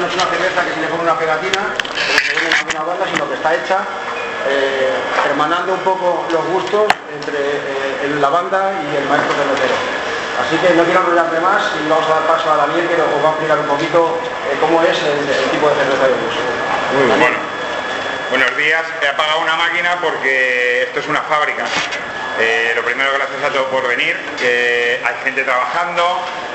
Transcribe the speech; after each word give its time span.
no 0.00 0.06
es 0.06 0.14
una 0.14 0.26
cerveza 0.26 0.64
que 0.64 0.74
se 0.74 0.80
le 0.80 0.86
pone 0.88 1.02
una 1.02 1.18
pegatina, 1.18 1.74
como 1.74 2.18
se 2.18 2.32
en 2.32 2.54
alguna 2.54 2.82
banda, 2.86 3.04
sino 3.12 3.28
que 3.28 3.34
está 3.34 3.54
hecha 3.54 3.78
eh, 4.48 4.94
hermanando 5.26 5.74
un 5.74 5.80
poco 5.80 6.24
los 6.30 6.44
gustos 6.46 6.86
entre 7.10 7.38
eh, 7.38 8.16
la 8.20 8.28
banda 8.28 8.72
y 8.78 8.96
el 8.96 9.04
maestro 9.06 9.34
cervecero. 9.34 9.74
Así 10.38 10.56
que 10.58 10.74
no 10.74 10.84
quiero 10.84 11.00
enrollarme 11.00 11.40
más 11.40 11.62
y 11.74 11.88
vamos 11.88 12.06
a 12.06 12.14
dar 12.14 12.26
paso 12.30 12.52
a 12.52 12.56
Daniel 12.56 12.86
que 12.86 12.94
os 12.94 13.22
va 13.24 13.28
a 13.28 13.32
explicar 13.32 13.58
un 13.58 13.66
poquito 13.66 14.18
eh, 14.46 14.56
cómo 14.60 14.82
es 14.82 14.96
el, 15.02 15.18
el 15.26 15.50
tipo 15.50 15.68
de 15.68 15.74
cerveza 15.74 16.06
de 16.06 16.14
uso. 16.14 16.42
Muy 16.94 17.06
bueno. 17.18 17.36
Buenos 18.30 18.56
días. 18.56 18.84
He 19.02 19.08
apagado 19.08 19.40
una 19.40 19.56
máquina 19.56 19.98
porque 20.00 20.82
esto 20.82 21.00
es 21.00 21.08
una 21.08 21.22
fábrica. 21.22 21.64
Eh, 22.38 22.72
lo 22.76 22.84
primero, 22.84 23.10
gracias 23.14 23.42
a 23.42 23.48
todos 23.48 23.66
por 23.66 23.88
venir. 23.88 24.16
Eh, 24.40 25.02
hay 25.04 25.14
gente 25.24 25.42
trabajando. 25.42 26.04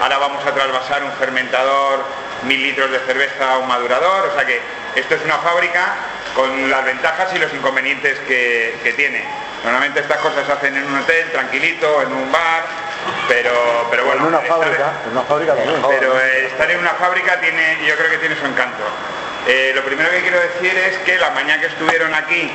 Ahora 0.01 0.17
vamos 0.17 0.45
a 0.45 0.53
trasvasar 0.53 1.03
un 1.03 1.11
fermentador, 1.13 2.05
mil 2.45 2.61
litros 2.61 2.91
de 2.91 2.99
cerveza 2.99 3.53
a 3.53 3.57
un 3.57 3.67
madurador. 3.67 4.29
O 4.29 4.33
sea 4.35 4.45
que 4.45 4.59
esto 4.95 5.15
es 5.15 5.23
una 5.25 5.37
fábrica 5.37 5.95
con 6.35 6.69
las 6.69 6.85
ventajas 6.85 7.33
y 7.33 7.39
los 7.39 7.53
inconvenientes 7.53 8.19
que, 8.27 8.75
que 8.83 8.93
tiene. 8.93 9.23
Normalmente 9.63 10.01
estas 10.01 10.17
cosas 10.17 10.45
se 10.45 10.51
hacen 10.51 10.75
en 10.75 10.83
un 10.83 10.99
hotel, 10.99 11.31
tranquilito, 11.31 12.01
en 12.01 12.11
un 12.11 12.31
bar, 12.31 12.63
pero, 13.29 13.87
pero 13.89 14.05
bueno. 14.05 14.21
en 14.21 14.27
una 14.27 14.39
fábrica, 14.39 14.91
en 15.05 15.11
una 15.11 15.21
fábrica 15.21 15.55
también. 15.55 15.81
pero 15.87 16.19
eh, 16.19 16.47
estar 16.47 16.69
en 16.69 16.79
una 16.79 16.91
fábrica 16.91 17.39
tiene, 17.39 17.77
yo 17.85 17.95
creo 17.95 18.11
que 18.11 18.17
tiene 18.17 18.35
su 18.35 18.45
encanto. 18.45 18.83
Eh, 19.47 19.71
lo 19.75 19.83
primero 19.83 20.09
que 20.09 20.21
quiero 20.21 20.39
decir 20.39 20.77
es 20.77 20.97
que 20.99 21.17
la 21.17 21.29
mañana 21.31 21.61
que 21.61 21.67
estuvieron 21.67 22.13
aquí 22.13 22.51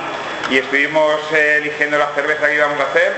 y 0.51 0.59
estuvimos 0.59 1.21
eh, 1.33 1.57
eligiendo 1.59 1.99
la 1.99 2.09
cerveza 2.15 2.47
que 2.47 2.55
íbamos 2.55 2.81
a 2.81 2.85
hacer, 2.85 3.13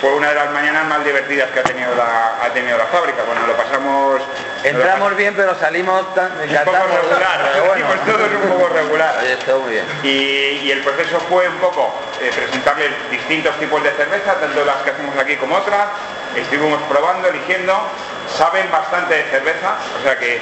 fue 0.00 0.12
una 0.14 0.30
de 0.30 0.34
las 0.34 0.50
mañanas 0.50 0.86
más 0.86 1.04
divertidas 1.04 1.50
que 1.50 1.60
ha 1.60 1.62
tenido 1.62 1.94
la, 1.94 2.44
ha 2.44 2.52
tenido 2.52 2.76
la 2.76 2.86
fábrica. 2.86 3.22
Bueno, 3.26 3.46
lo 3.46 3.56
pasamos... 3.56 4.22
Entramos 4.62 5.16
bien, 5.16 5.34
pero 5.34 5.58
salimos 5.58 6.14
tan... 6.14 6.32
un 6.32 6.64
poco 6.64 6.86
regular, 6.86 7.50
pero 7.52 7.64
bueno. 7.64 7.86
Hicimos 7.86 8.06
todos 8.06 8.30
un 8.42 8.48
poco 8.50 8.68
regular. 8.68 9.16
Oye, 9.20 9.32
estuvo 9.32 9.60
muy 9.60 9.72
bien. 9.72 9.84
Y, 10.02 10.66
y 10.66 10.70
el 10.70 10.80
proceso 10.80 11.18
fue 11.28 11.48
un 11.48 11.56
poco 11.56 11.94
eh, 12.20 12.30
presentarles 12.34 12.90
distintos 13.10 13.56
tipos 13.58 13.82
de 13.82 13.90
cerveza, 13.92 14.34
tanto 14.34 14.64
las 14.64 14.76
que 14.78 14.90
hacemos 14.90 15.16
aquí 15.16 15.36
como 15.36 15.56
otras. 15.56 15.88
Estuvimos 16.36 16.80
probando, 16.88 17.28
eligiendo. 17.28 17.74
Saben 18.36 18.70
bastante 18.70 19.14
de 19.14 19.24
cerveza, 19.24 19.76
o 19.98 20.02
sea 20.04 20.16
que 20.16 20.40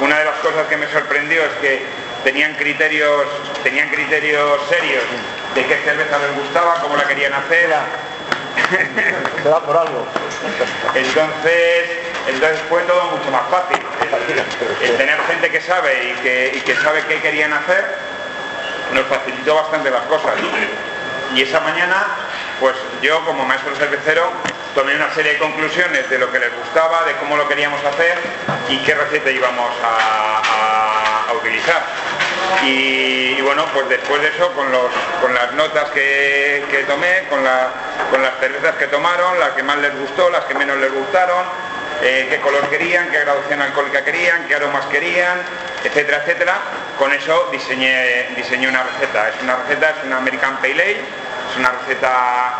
una 0.00 0.18
de 0.18 0.24
las 0.24 0.34
cosas 0.38 0.66
que 0.68 0.76
me 0.76 0.88
sorprendió 0.88 1.40
es 1.44 1.52
que 1.60 1.82
tenían 2.24 2.54
criterios, 2.54 3.26
tenían 3.62 3.88
criterios 3.90 4.60
serios 4.68 5.04
de 5.54 5.64
qué 5.64 5.76
cerveza 5.84 6.18
les 6.18 6.34
gustaba, 6.34 6.80
cómo 6.80 6.96
la 6.96 7.06
querían 7.06 7.32
hacer. 7.34 7.70
Será 9.42 9.60
por 9.60 9.76
algo. 9.76 10.04
Entonces, 10.94 11.84
entonces 12.28 12.58
fue 12.68 12.82
todo 12.82 13.04
mucho 13.04 13.30
más 13.30 13.42
fácil. 13.50 13.78
El, 14.82 14.88
el 14.90 14.96
tener 14.96 15.18
gente 15.26 15.50
que 15.50 15.60
sabe 15.60 16.10
y 16.10 16.22
que, 16.22 16.52
y 16.56 16.60
que 16.60 16.74
sabe 16.76 17.02
qué 17.08 17.20
querían 17.20 17.52
hacer 17.52 17.84
nos 18.92 19.04
facilitó 19.06 19.54
bastante 19.56 19.90
las 19.90 20.02
cosas. 20.02 20.32
Y 21.34 21.42
esa 21.42 21.60
mañana, 21.60 22.06
pues 22.58 22.74
yo 23.02 23.22
como 23.26 23.44
maestro 23.44 23.74
cervecero 23.76 24.30
tomé 24.74 24.96
una 24.96 25.12
serie 25.14 25.32
de 25.34 25.38
conclusiones 25.38 26.08
de 26.08 26.18
lo 26.18 26.30
que 26.32 26.38
les 26.38 26.50
gustaba, 26.56 27.04
de 27.04 27.12
cómo 27.16 27.36
lo 27.36 27.46
queríamos 27.48 27.84
hacer 27.84 28.16
y 28.68 28.78
qué 28.78 28.94
receta 28.94 29.30
íbamos 29.30 29.70
a, 29.84 30.38
a- 30.38 31.30
a 31.30 31.32
utilizar. 31.34 31.82
Y, 32.64 33.34
y 33.38 33.40
bueno, 33.42 33.64
pues 33.74 33.88
después 33.90 34.22
de 34.22 34.28
eso, 34.28 34.50
con, 34.52 34.72
los, 34.72 34.90
con 35.20 35.34
las 35.34 35.52
notas 35.52 35.90
que, 35.90 36.64
que 36.70 36.78
tomé, 36.84 37.24
con, 37.28 37.44
la- 37.44 37.68
con 38.10 38.22
las 38.22 38.32
cervezas 38.40 38.74
que 38.76 38.86
tomaron, 38.86 39.38
las 39.38 39.50
que 39.50 39.62
más 39.62 39.76
les 39.78 39.94
gustó, 39.98 40.30
las 40.30 40.44
que 40.46 40.54
menos 40.54 40.78
les 40.78 40.92
gustaron, 40.92 41.44
eh, 42.02 42.26
qué 42.30 42.40
color 42.40 42.68
querían, 42.68 43.08
qué 43.10 43.20
graduación 43.20 43.60
alcohólica 43.60 44.04
querían, 44.04 44.46
qué 44.46 44.54
aromas 44.54 44.86
querían, 44.86 45.38
etcétera, 45.82 46.18
etcétera. 46.18 46.58
Con 46.98 47.12
eso 47.12 47.48
diseñé, 47.50 48.28
diseñé 48.36 48.68
una 48.68 48.84
receta. 48.84 49.28
Es 49.28 49.42
una 49.42 49.56
receta, 49.56 49.90
es 49.90 50.04
una 50.04 50.18
American 50.18 50.56
Pale 50.58 50.72
Ale, 50.72 50.92
es 50.92 51.56
una 51.56 51.72
receta 51.72 52.54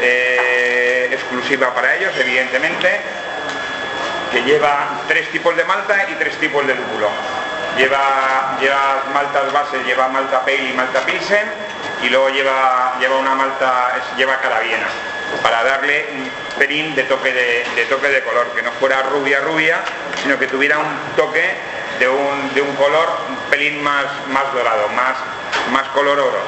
eh, 0.00 1.08
exclusiva 1.10 1.74
para 1.74 1.94
ellos, 1.96 2.12
evidentemente, 2.18 3.00
que 4.30 4.42
lleva 4.42 5.02
tres 5.08 5.28
tipos 5.30 5.56
de 5.56 5.64
malta 5.64 6.06
y 6.10 6.14
tres 6.14 6.36
tipos 6.36 6.66
de 6.66 6.74
lúpulo. 6.74 7.08
Lleva, 7.78 8.58
lleva 8.60 9.04
maltas 9.14 9.50
bases, 9.50 9.84
lleva 9.86 10.08
malta 10.08 10.40
pale 10.40 10.70
y 10.70 10.72
malta 10.74 11.00
pilsen 11.06 11.46
y 12.02 12.10
luego 12.10 12.28
lleva, 12.28 12.94
lleva 13.00 13.16
una 13.16 13.34
malta, 13.34 13.94
lleva 14.18 14.36
carabiena 14.36 14.88
para 15.42 15.62
darle 15.64 16.06
un 16.12 16.58
pelín 16.58 16.94
de 16.94 17.04
toque 17.04 17.32
de, 17.32 17.84
toque 17.88 18.08
de 18.08 18.22
color, 18.22 18.52
que 18.54 18.62
no 18.62 18.72
fuera 18.72 19.02
rubia 19.02 19.40
rubia, 19.40 19.80
sino 20.22 20.38
que 20.38 20.46
tuviera 20.46 20.78
un 20.78 20.98
toque 21.16 21.50
de 21.98 22.08
un, 22.08 22.54
de 22.54 22.60
un 22.60 22.74
color 22.76 23.08
un 23.28 23.36
pelín 23.50 23.82
más, 23.82 24.06
más 24.28 24.52
dorado, 24.52 24.88
más, 24.88 25.16
más 25.72 25.88
color 25.88 26.18
oro. 26.18 26.40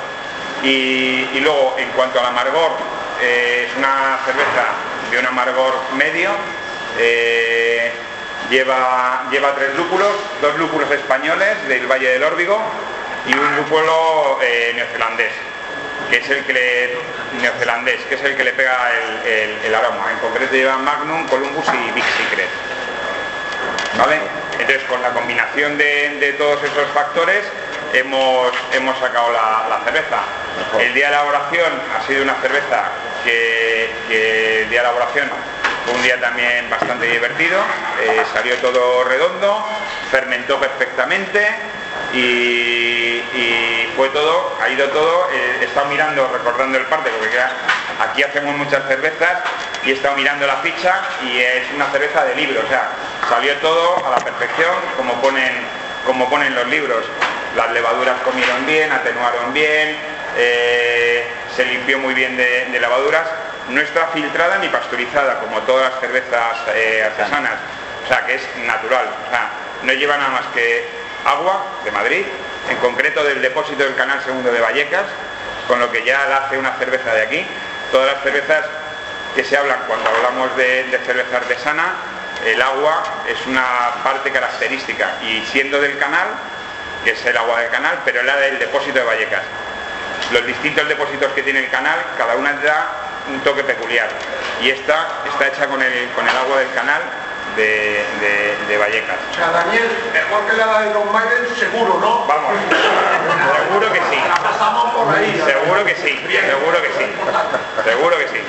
Y, 0.62 1.28
y 1.34 1.41
luego, 1.41 1.77
en 1.78 1.89
cuanto 1.91 2.21
al 2.21 2.27
amargor, 2.27 2.72
eh, 3.21 3.69
es 3.69 3.77
una 3.77 4.19
cerveza 4.25 4.67
de 5.11 5.19
un 5.19 5.27
amargor 5.27 5.75
medio, 5.97 6.31
eh, 6.99 7.93
lleva, 8.51 9.25
lleva 9.31 9.55
tres 9.55 9.75
lúpulos, 9.77 10.12
dos 10.41 10.56
lúpulos 10.56 10.91
españoles 10.91 11.69
del 11.69 11.87
Valle 11.87 12.11
del 12.11 12.22
Órbigo 12.22 12.61
y 13.27 13.34
un 13.34 13.56
lúpulo 13.56 14.39
eh, 14.43 14.72
neozelandés, 14.75 15.33
que 16.10 16.19
es 16.19 16.28
el 16.31 16.44
que 16.44 16.53
le, 16.53 16.91
neozelandés, 17.41 18.00
que 18.09 18.15
es 18.16 18.22
el 18.25 18.37
que 18.37 18.44
le 18.44 18.53
pega 18.53 18.91
el, 18.92 19.26
el- 19.31 19.59
el 19.66 19.75
aroma. 19.75 20.10
En 20.12 20.19
concreto 20.19 20.53
lleva 20.54 20.76
Magnum, 20.78 21.26
Columbus 21.28 21.66
y 21.72 21.91
Big 21.92 22.04
Secret. 22.04 22.48
¿Vale? 23.98 24.19
Entonces 24.59 24.82
con 24.84 25.00
la 25.03 25.10
combinación 25.10 25.78
de, 25.78 26.16
de 26.20 26.32
todos 26.34 26.62
esos 26.65 26.88
factores 26.92 27.44
hemos, 27.92 28.53
hemos 28.72 28.98
sacado 28.98 29.31
la, 29.32 29.66
la 29.69 29.81
cerveza. 29.84 30.19
El 30.78 30.92
día 30.94 31.09
de 31.09 31.15
elaboración 31.15 31.72
ha 31.97 32.06
sido 32.06 32.22
una 32.22 32.34
cerveza 32.36 32.84
que, 33.25 33.88
que 34.09 34.62
el 34.62 34.71
día 34.71 34.82
de 34.82 34.88
elaboración 34.88 35.28
fue 35.84 35.94
un 35.94 36.03
día 36.03 36.21
también 36.21 36.69
bastante 36.71 37.06
divertido, 37.06 37.59
eh, 38.03 38.22
salió 38.32 38.56
todo 38.56 39.04
redondo, 39.04 39.66
fermentó 40.10 40.59
perfectamente 40.59 41.47
y, 42.14 43.88
fue 43.97 44.08
todo, 44.08 44.56
ha 44.60 44.69
ido 44.69 44.88
todo, 44.88 45.28
eh, 45.32 45.58
he 45.60 45.64
estado 45.66 45.86
mirando, 45.86 46.28
recordando 46.32 46.78
el 46.78 46.84
parte, 46.86 47.10
porque 47.10 47.38
aquí 48.00 48.25
hacemos 48.25 48.56
muchas 48.56 48.84
cervezas 48.88 49.38
y 49.84 49.91
he 49.91 49.94
estado 49.94 50.16
mirando 50.16 50.47
la 50.48 50.56
ficha 50.56 51.00
y 51.22 51.38
es 51.38 51.62
una 51.72 51.86
cerveza 51.86 52.24
de 52.24 52.34
libro, 52.34 52.60
o 52.64 52.69
sea, 52.69 52.88
salió 53.28 53.54
todo 53.58 54.04
a 54.04 54.10
la 54.10 54.16
perfección 54.16 54.74
como 54.97 55.14
ponen, 55.22 55.53
como 56.04 56.28
ponen 56.28 56.56
los 56.56 56.66
libros. 56.66 57.04
Las 57.56 57.70
levaduras 57.70 58.20
comieron 58.24 58.66
bien, 58.66 58.91
atenuaron 58.91 59.54
bien, 59.54 59.97
eh, 60.36 61.24
se 61.54 61.64
limpió 61.64 62.00
muy 62.00 62.14
bien 62.14 62.36
de, 62.36 62.66
de 62.66 62.80
levaduras, 62.80 63.28
no 63.69 63.80
está 63.80 64.08
filtrada 64.08 64.58
ni 64.58 64.69
pasteurizada 64.69 65.38
como 65.38 65.60
todas 65.60 65.92
las 65.92 66.00
cervezas 66.00 66.58
eh, 66.74 67.04
artesanas, 67.06 67.54
o 68.04 68.08
sea 68.08 68.26
que 68.26 68.34
es 68.34 68.42
natural, 68.66 69.06
o 69.26 69.30
sea, 69.30 69.50
no 69.84 69.92
lleva 69.92 70.16
nada 70.16 70.30
más 70.30 70.47
que 70.53 71.03
agua 71.24 71.65
de 71.84 71.91
Madrid, 71.91 72.24
en 72.71 72.76
concreto 72.78 73.24
del 73.24 73.42
depósito 73.42 73.84
del 73.84 73.94
Canal 73.94 74.22
Segundo 74.22 74.53
de 74.53 74.60
Vallecas, 74.60 75.04
con 75.66 75.80
lo 75.80 75.91
que 75.91 76.04
ya 76.04 76.26
la 76.28 76.36
hace 76.38 76.59
una 76.59 76.72
cerveza 76.72 77.15
de 77.15 77.22
aquí. 77.22 77.47
Todas 77.91 78.12
las 78.12 78.22
cervezas 78.22 78.65
que 79.34 79.44
se 79.44 79.56
hablan 79.56 79.80
cuando 79.86 80.09
hablamos 80.10 80.56
de, 80.56 80.98
cerveza 81.04 81.38
artesana, 81.38 81.94
el 82.44 82.60
agua 82.60 83.03
es 83.28 83.47
una 83.47 83.65
parte 84.03 84.30
característica 84.30 85.15
y 85.22 85.42
siendo 85.50 85.80
del 85.80 85.98
canal, 85.98 86.28
que 87.04 87.12
es 87.12 87.24
el 87.27 87.36
agua 87.36 87.60
del 87.60 87.70
canal, 87.70 87.98
pero 88.04 88.22
la 88.22 88.36
del 88.36 88.59
depósito 88.59 88.98
de 88.98 89.04
Vallecas. 89.04 89.42
Los 90.32 90.47
distintos 90.47 90.88
depósitos 90.88 91.32
que 91.32 91.42
tiene 91.42 91.60
el 91.60 91.70
canal, 91.70 91.98
cada 92.16 92.34
una 92.36 92.53
da 92.53 92.88
un 93.30 93.41
toque 93.41 93.65
peculiar 93.65 94.09
y 94.60 94.70
esta 94.70 95.09
está 95.27 95.48
hecha 95.48 95.66
con 95.66 95.80
el, 95.82 96.09
con 96.10 96.28
el 96.28 96.36
agua 96.36 96.59
del 96.59 96.72
canal 96.72 97.00
de, 97.56 98.04
de- 98.21 98.56
de 98.68 98.78
Vallecas. 98.78 99.16
O 99.30 99.34
sea, 99.34 99.51
Daniel, 99.51 99.89
mejor 100.12 100.47
que 100.47 100.56
la 100.56 100.80
de 100.80 100.92
Don 100.92 101.12
Maiden, 101.12 101.47
seguro, 101.59 101.98
¿no? 102.01 102.27
Vamos, 102.27 102.53
seguro 103.68 103.92
que 103.92 104.01
sí. 104.10 104.22
La 104.28 104.34
pasamos 104.42 104.95
por 104.95 105.15
ahí. 105.15 105.42
Seguro 105.45 105.84
que 105.84 105.95
sí, 105.97 106.18
seguro 106.28 106.83
que 106.83 106.89
sí, 106.98 107.06
seguro 107.84 108.18
que 108.18 108.28
sí. 108.28 108.41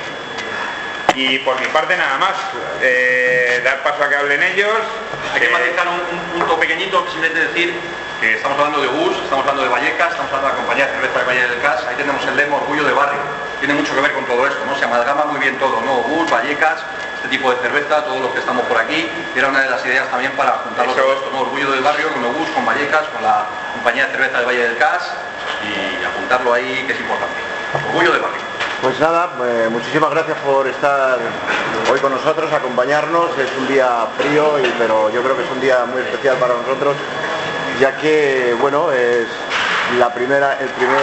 Y 1.14 1.38
por 1.40 1.58
mi 1.60 1.66
parte 1.68 1.96
nada 1.96 2.18
más, 2.18 2.34
eh, 2.82 3.60
dar 3.64 3.82
paso 3.82 4.04
a 4.04 4.08
que 4.08 4.16
hablen 4.16 4.42
ellos. 4.42 4.70
Hay 5.34 5.40
que 5.40 5.48
matizar 5.48 5.86
un, 5.88 6.00
un 6.00 6.20
punto 6.40 6.58
pequeñito, 6.58 7.06
simplemente 7.10 7.46
decir 7.48 7.74
que 8.20 8.34
estamos 8.34 8.58
hablando 8.58 8.80
de 8.80 8.88
bus, 8.88 9.16
estamos 9.24 9.40
hablando 9.46 9.62
de 9.64 9.68
Vallecas, 9.68 10.10
estamos 10.12 10.32
hablando 10.32 10.48
de 10.48 10.52
la 10.52 10.58
compañía 10.60 10.86
de 10.86 10.92
cerveza 10.92 11.18
de 11.20 11.24
Valle 11.24 11.48
del 11.48 11.60
Cas, 11.60 11.84
ahí 11.88 11.96
tenemos 11.96 12.24
el 12.26 12.36
lema 12.36 12.56
Orgullo 12.56 12.84
de 12.84 12.92
Barrio. 12.92 13.18
Tiene 13.60 13.74
mucho 13.74 13.94
que 13.94 14.00
ver 14.00 14.12
con 14.12 14.24
todo 14.26 14.46
esto, 14.46 14.60
¿no? 14.66 14.74
Se 14.76 14.84
amalgama 14.84 15.24
muy 15.26 15.40
bien 15.40 15.58
todo, 15.58 15.80
¿no? 15.82 16.00
Bus, 16.02 16.30
Vallecas, 16.30 16.80
este 17.26 17.36
tipo 17.38 17.50
de 17.50 17.56
cerveza, 17.58 18.04
todos 18.04 18.20
los 18.20 18.30
que 18.30 18.38
estamos 18.38 18.64
por 18.66 18.78
aquí, 18.78 19.08
era 19.34 19.48
una 19.48 19.60
de 19.62 19.70
las 19.70 19.84
ideas 19.84 20.08
también 20.10 20.30
para 20.32 20.52
juntarlo 20.62 20.92
todo 20.92 21.12
esto, 21.12 21.28
¿no? 21.32 21.40
Orgullo 21.40 21.72
del 21.72 21.82
barrio 21.82 22.08
con 22.12 22.22
Obús, 22.24 22.48
con 22.54 22.64
Vallecas, 22.64 23.02
con 23.12 23.20
la 23.24 23.44
compañía 23.74 24.06
de 24.06 24.12
cerveza 24.12 24.38
de 24.38 24.44
Valle 24.46 24.62
del 24.68 24.76
Cas 24.78 25.10
y 25.66 26.04
apuntarlo 26.04 26.52
ahí 26.54 26.84
que 26.86 26.92
es 26.92 27.00
importante. 27.00 27.34
Orgullo 27.88 28.12
del 28.12 28.22
barrio. 28.22 28.38
Pues 28.80 29.00
nada, 29.00 29.30
eh, 29.42 29.68
muchísimas 29.72 30.10
gracias 30.10 30.38
por 30.46 30.68
estar 30.68 31.18
hoy 31.90 31.98
con 31.98 32.12
nosotros, 32.12 32.52
acompañarnos. 32.52 33.36
Es 33.38 33.50
un 33.58 33.66
día 33.66 34.06
frío, 34.18 34.60
y, 34.60 34.72
pero 34.78 35.10
yo 35.10 35.20
creo 35.22 35.36
que 35.36 35.42
es 35.42 35.50
un 35.50 35.60
día 35.60 35.84
muy 35.84 36.02
especial 36.02 36.36
para 36.36 36.54
nosotros, 36.54 36.94
ya 37.80 37.96
que, 37.96 38.54
bueno, 38.60 38.92
es 38.92 39.26
la 39.98 40.14
primera, 40.14 40.58
el 40.60 40.68
primer, 40.68 41.02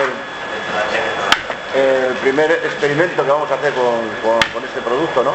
el 1.75 2.13
primer 2.17 2.51
experimento 2.63 3.25
que 3.25 3.31
vamos 3.31 3.51
a 3.51 3.55
hacer 3.55 3.73
con, 3.73 4.07
con- 4.23 4.51
con 4.53 4.63
este 4.63 4.79
producto, 4.79 5.21
¿no? 5.23 5.33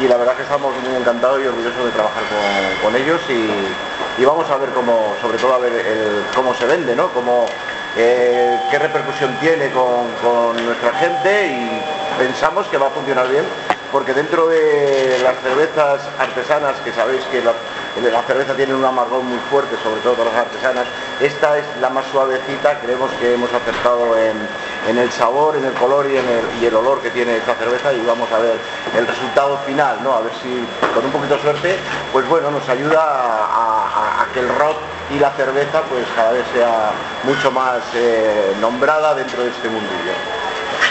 Y 0.00 0.08
la 0.08 0.16
verdad 0.16 0.34
que 0.36 0.42
estamos 0.42 0.72
muy 0.82 0.96
encantados 0.96 1.40
y 1.42 1.46
orgullosos 1.46 1.84
de 1.84 1.90
trabajar 1.90 2.22
con, 2.24 2.90
con 2.92 3.00
ellos 3.00 3.20
y, 3.28 4.20
y 4.20 4.24
vamos 4.24 4.48
a 4.50 4.56
ver 4.56 4.70
cómo, 4.70 5.14
sobre 5.20 5.38
todo 5.38 5.54
a 5.54 5.58
ver 5.58 5.72
el- 5.72 6.24
cómo 6.34 6.54
se 6.54 6.64
vende, 6.66 6.96
¿no? 6.96 7.08
Cómo, 7.08 7.46
eh, 7.96 8.58
qué 8.70 8.78
repercusión 8.78 9.36
tiene 9.40 9.70
con, 9.70 10.08
con 10.22 10.64
nuestra 10.64 10.92
gente 10.94 11.46
y 11.46 11.82
pensamos 12.18 12.66
que 12.68 12.78
va 12.78 12.86
a 12.86 12.90
funcionar 12.90 13.28
bien 13.28 13.44
porque 13.92 14.14
dentro 14.14 14.48
de 14.48 15.18
las 15.22 15.36
cervezas 15.42 16.00
artesanas, 16.18 16.76
que 16.82 16.92
sabéis 16.92 17.22
que 17.26 17.42
la, 17.42 17.52
la 18.00 18.22
cerveza 18.22 18.54
tiene 18.54 18.74
un 18.74 18.84
amargor 18.84 19.22
muy 19.22 19.38
fuerte, 19.50 19.76
sobre 19.82 20.00
todo 20.00 20.14
todas 20.14 20.32
las 20.32 20.46
artesanas, 20.46 20.86
esta 21.20 21.58
es 21.58 21.64
la 21.80 21.90
más 21.90 22.06
suavecita, 22.06 22.78
creemos 22.80 23.10
que 23.20 23.34
hemos 23.34 23.52
acertado 23.52 24.16
en, 24.18 24.98
el 24.98 25.10
sabor, 25.12 25.56
en 25.56 25.64
el 25.64 25.72
color 25.74 26.06
y 26.06 26.16
en 26.16 26.24
el, 26.64 26.74
olor 26.74 27.00
que 27.00 27.10
tiene 27.10 27.36
esta 27.36 27.54
cerveza 27.54 27.92
y 27.92 28.00
vamos 28.04 28.30
a 28.32 28.38
ver 28.38 28.56
el 28.96 29.06
resultado 29.06 29.58
final, 29.66 29.98
¿no? 30.02 30.14
A 30.14 30.20
ver 30.20 30.32
si 30.42 30.66
con 30.94 31.04
un 31.04 31.12
poquito 31.12 31.34
de 31.36 31.42
suerte, 31.42 31.76
pues 32.12 32.26
bueno, 32.28 32.50
nos 32.50 32.68
ayuda 32.68 33.02
a 33.02 34.26
que 34.32 34.40
el 34.40 34.48
rock 34.48 34.76
y 35.14 35.18
la 35.18 35.30
cerveza 35.32 35.82
pues 35.82 36.04
cada 36.16 36.32
vez 36.32 36.44
sea 36.54 36.90
mucho 37.24 37.50
más 37.50 37.80
eh, 37.94 38.54
nombrada 38.60 39.14
dentro 39.14 39.42
de 39.42 39.50
este 39.50 39.68
mundillo. 39.68 40.12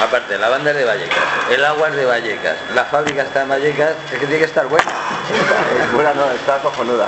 Aparte, 0.02 0.38
la 0.38 0.50
banda 0.50 0.72
es 0.72 0.78
de 0.78 0.86
Vallecas, 0.86 1.24
el 1.52 1.64
agua 1.64 1.90
es 1.90 1.96
de 1.96 2.06
Vallecas, 2.06 2.58
la 2.74 2.86
fábrica 2.86 3.24
está 3.24 3.44
en 3.44 3.50
Vallecas, 3.50 3.96
es 4.12 4.20
que 4.20 4.26
tiene 4.26 4.40
que 4.40 4.46
estar 4.46 4.68
buena. 4.68 5.01
Buena, 5.94 6.14
no, 6.14 6.32
está 6.32 6.58
cojonuda. 6.60 7.08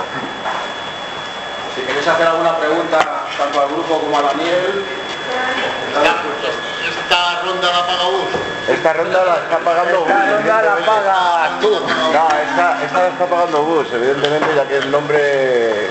Si 1.74 1.80
queréis 1.82 2.06
hacer 2.06 2.26
alguna 2.26 2.56
pregunta 2.58 2.98
tanto 3.36 3.60
al 3.60 3.68
grupo 3.68 4.00
como 4.00 4.18
a 4.18 4.22
Daniel, 4.22 4.84
Esta 6.88 7.42
ronda 7.42 7.72
la 7.72 7.86
paga 7.86 8.04
Bus. 8.04 8.30
Esta 8.68 8.92
ronda 8.92 9.24
la 9.24 9.34
está 9.36 9.58
pagando 9.58 10.00
Bus. 10.00 10.10
Esta 10.10 10.30
ronda 10.30 10.62
la 10.62 10.72
evidentemente. 10.72 10.86
pagas 10.86 11.60
tú. 11.60 11.70
No, 11.70 12.28
esta, 12.28 12.84
esta 12.84 13.02
la 13.02 13.08
está 13.08 13.26
pagando 13.26 13.62
Bus, 13.62 13.86
evidentemente, 13.92 14.46
ya 14.54 14.68
que 14.68 14.76
el 14.76 14.90
nombre 14.90 15.90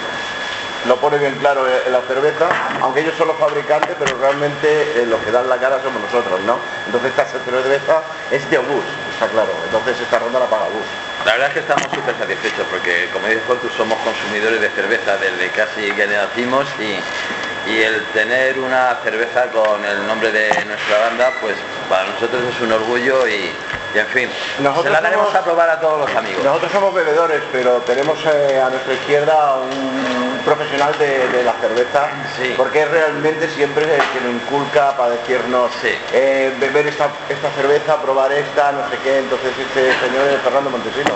lo 0.86 0.98
pone 0.98 1.18
bien 1.18 1.36
claro 1.36 1.66
en 1.68 1.92
la 1.92 2.02
cerveza, 2.02 2.48
aunque 2.82 3.02
ellos 3.02 3.16
son 3.18 3.28
los 3.28 3.38
fabricantes, 3.38 3.96
pero 3.98 4.18
realmente 4.20 5.02
eh, 5.02 5.06
los 5.06 5.20
que 5.22 5.32
dan 5.32 5.48
la 5.48 5.58
cara 5.58 5.82
somos 5.82 6.02
nosotros, 6.02 6.40
¿no? 6.42 6.58
Entonces 6.86 7.12
esta 7.12 7.26
cerveza 7.26 8.02
es 8.32 8.50
de 8.50 8.58
Obús, 8.58 8.84
está 9.14 9.28
claro. 9.28 9.52
Entonces 9.66 10.00
esta 10.02 10.20
ronda 10.20 10.40
la 10.40 10.46
paga 10.46 10.66
Bus. 10.66 10.88
La 11.26 11.32
verdad 11.34 11.48
es 11.48 11.54
que 11.54 11.60
estamos 11.62 11.90
súper 11.94 12.16
satisfechos 12.18 12.68
porque, 12.70 13.10
como 13.14 13.28
dice 13.28 13.40
Fortus, 13.48 13.72
somos 13.74 13.98
consumidores 14.00 14.60
de 14.60 14.70
cerveza 14.70 15.18
desde 15.18 15.50
casi 15.52 15.90
que 15.92 16.06
nacimos 16.06 16.68
y, 16.80 17.72
y 17.72 17.82
el 17.82 18.04
tener 18.08 18.60
una 18.60 18.96
cerveza 19.04 19.48
con 19.48 19.86
el 19.86 20.06
nombre 20.06 20.32
de 20.32 20.50
nuestra 20.66 21.00
banda, 21.00 21.32
pues 21.40 21.56
para 21.88 22.10
nosotros 22.10 22.44
es 22.44 22.62
un 22.62 22.74
orgullo 22.74 23.26
y, 23.28 23.52
y, 23.94 24.00
en 24.00 24.08
fin, 24.08 24.30
Nosotros 24.60 24.86
se 24.86 24.90
la 24.92 25.02
daremos 25.02 25.28
somos- 25.28 25.42
a 25.42 25.44
probar 25.44 25.70
a 25.70 25.80
todos 25.80 26.00
los 26.08 26.16
amigos. 26.18 26.44
Nosotros 26.44 26.72
somos 26.72 26.94
bebedores, 26.94 27.42
pero 27.52 27.78
tenemos 27.86 28.18
eh, 28.26 28.62
a 28.66 28.70
nuestra 28.70 28.94
izquierda 28.94 29.56
un 29.56 30.40
profesional 30.44 30.98
de, 30.98 31.28
de 31.30 31.44
la 31.44 31.54
cerveza, 31.54 32.08
Sí. 32.38 32.54
porque 32.58 32.82
es 32.84 32.90
realmente 32.92 33.48
siempre 33.50 33.84
el 33.86 34.02
que 34.02 34.22
nos 34.26 34.34
inculca 34.42 34.96
para 34.98 35.12
decirnos 35.12 35.72
Sí. 35.82 35.90
eh, 36.14 36.54
beber 36.60 36.88
esta, 36.88 37.08
esta 37.30 37.50
cerveza, 37.52 38.02
probar 38.02 38.32
esta, 38.32 38.72
no 38.72 38.90
sé 38.90 38.98
qué. 39.04 39.20
Entonces 39.20 39.52
este 39.58 39.94
señor 40.06 40.28
es 40.28 40.42
Fernando 40.42 40.70
Montesino. 40.70 41.14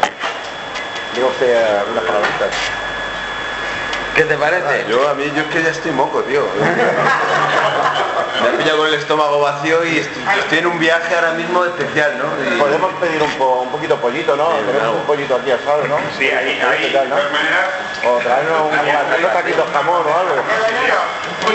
Digo 1.16 1.28
usted 1.30 1.50
eh, 1.56 1.84
unas 1.92 2.04
palabritas. 2.04 2.50
¿Qué 4.18 4.24
te 4.24 4.36
parece? 4.36 4.86
Yo 4.90 5.08
a 5.08 5.14
mí 5.14 5.32
yo 5.36 5.42
es 5.44 5.48
que 5.48 5.62
ya 5.64 5.70
estoy 5.70 5.92
moco, 5.92 6.22
tío. 6.24 6.42
Me 8.42 8.50
ha 8.50 8.52
pillado 8.58 8.78
con 8.80 8.88
el 8.88 8.94
estómago 8.96 9.40
vacío 9.42 9.84
y 9.86 9.98
estoy, 10.00 10.24
estoy 10.40 10.58
en 10.60 10.68
un 10.68 10.80
viaje 10.80 11.16
ahora 11.16 11.32
mismo 11.32 11.64
especial, 11.66 12.18
¿no? 12.20 12.26
Y- 12.56 12.60
Podemos 12.60 12.94
pedir 12.96 13.22
un, 13.22 13.32
po- 13.32 13.62
un 13.62 13.70
poquito 13.72 13.98
pollito, 13.98 14.36
¿no? 14.36 14.52
Sí, 14.58 14.64
Tenemos 14.68 14.96
un 14.96 15.04
pollito 15.06 15.36
aquí 15.36 15.52
asado, 15.52 15.84
¿no? 15.88 15.98
Sí, 16.18 16.30
ahí, 16.30 16.58
¿Qué 16.60 16.66
ahí, 16.66 16.92
tal, 16.94 17.10
no? 17.10 17.16
O 18.10 18.18
traernos 18.20 18.62
un- 18.62 19.20
unos 19.20 19.34
taquitos 19.34 19.66
jamón 19.74 20.04
o 20.06 20.18
algo. 20.20 20.36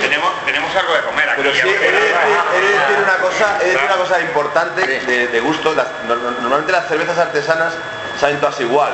tenemos, 0.00 0.30
tenemos 0.44 0.74
algo 0.76 0.94
de 0.94 1.00
comer 1.02 1.28
aquí. 1.30 1.42
Pero 1.42 1.54
sí, 1.54 1.60
he 1.60 1.64
de 1.64 1.90
decir, 2.00 2.16
he 2.98 3.02
una 3.02 3.16
cosa, 3.16 3.58
he 3.60 3.64
de 3.64 3.70
decir 3.72 3.86
una 3.86 3.96
cosa 3.96 4.20
importante 4.20 4.86
de, 4.86 5.26
de 5.28 5.40
gusto. 5.40 5.74
Las- 5.74 5.86
normalmente 6.08 6.72
las 6.72 6.88
cervezas 6.88 7.16
artesanas 7.18 7.74
saben 8.20 8.38
todas 8.40 8.58
igual, 8.60 8.92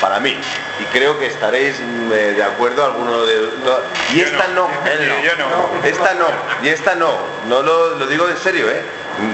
para 0.00 0.20
mí. 0.20 0.36
Y 0.80 0.84
creo 0.84 1.18
que 1.18 1.26
estaréis 1.26 1.78
mm, 1.80 2.12
eh, 2.12 2.16
de 2.32 2.42
acuerdo 2.42 2.84
alguno 2.84 3.24
de. 3.24 3.50
no. 3.64 4.14
y 4.14 4.20
esta 4.20 4.48
no. 4.54 4.68
no. 4.68 5.84
Esta 5.84 6.14
no, 6.14 6.26
y 6.62 6.68
esta 6.68 6.94
no, 6.94 7.12
no 7.46 7.62
lo, 7.62 7.96
lo 7.96 8.06
digo 8.06 8.28
en 8.28 8.36
serio, 8.36 8.70
¿eh? 8.70 8.82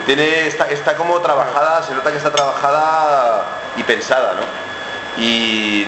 Tiene, 0.05 0.47
está, 0.47 0.69
está 0.69 0.97
como 0.97 1.21
trabajada, 1.21 1.83
se 1.83 1.95
nota 1.95 2.11
que 2.11 2.17
está 2.17 2.33
trabajada 2.33 3.45
y 3.77 3.83
pensada, 3.83 4.35
¿no? 4.35 5.23
Y 5.23 5.87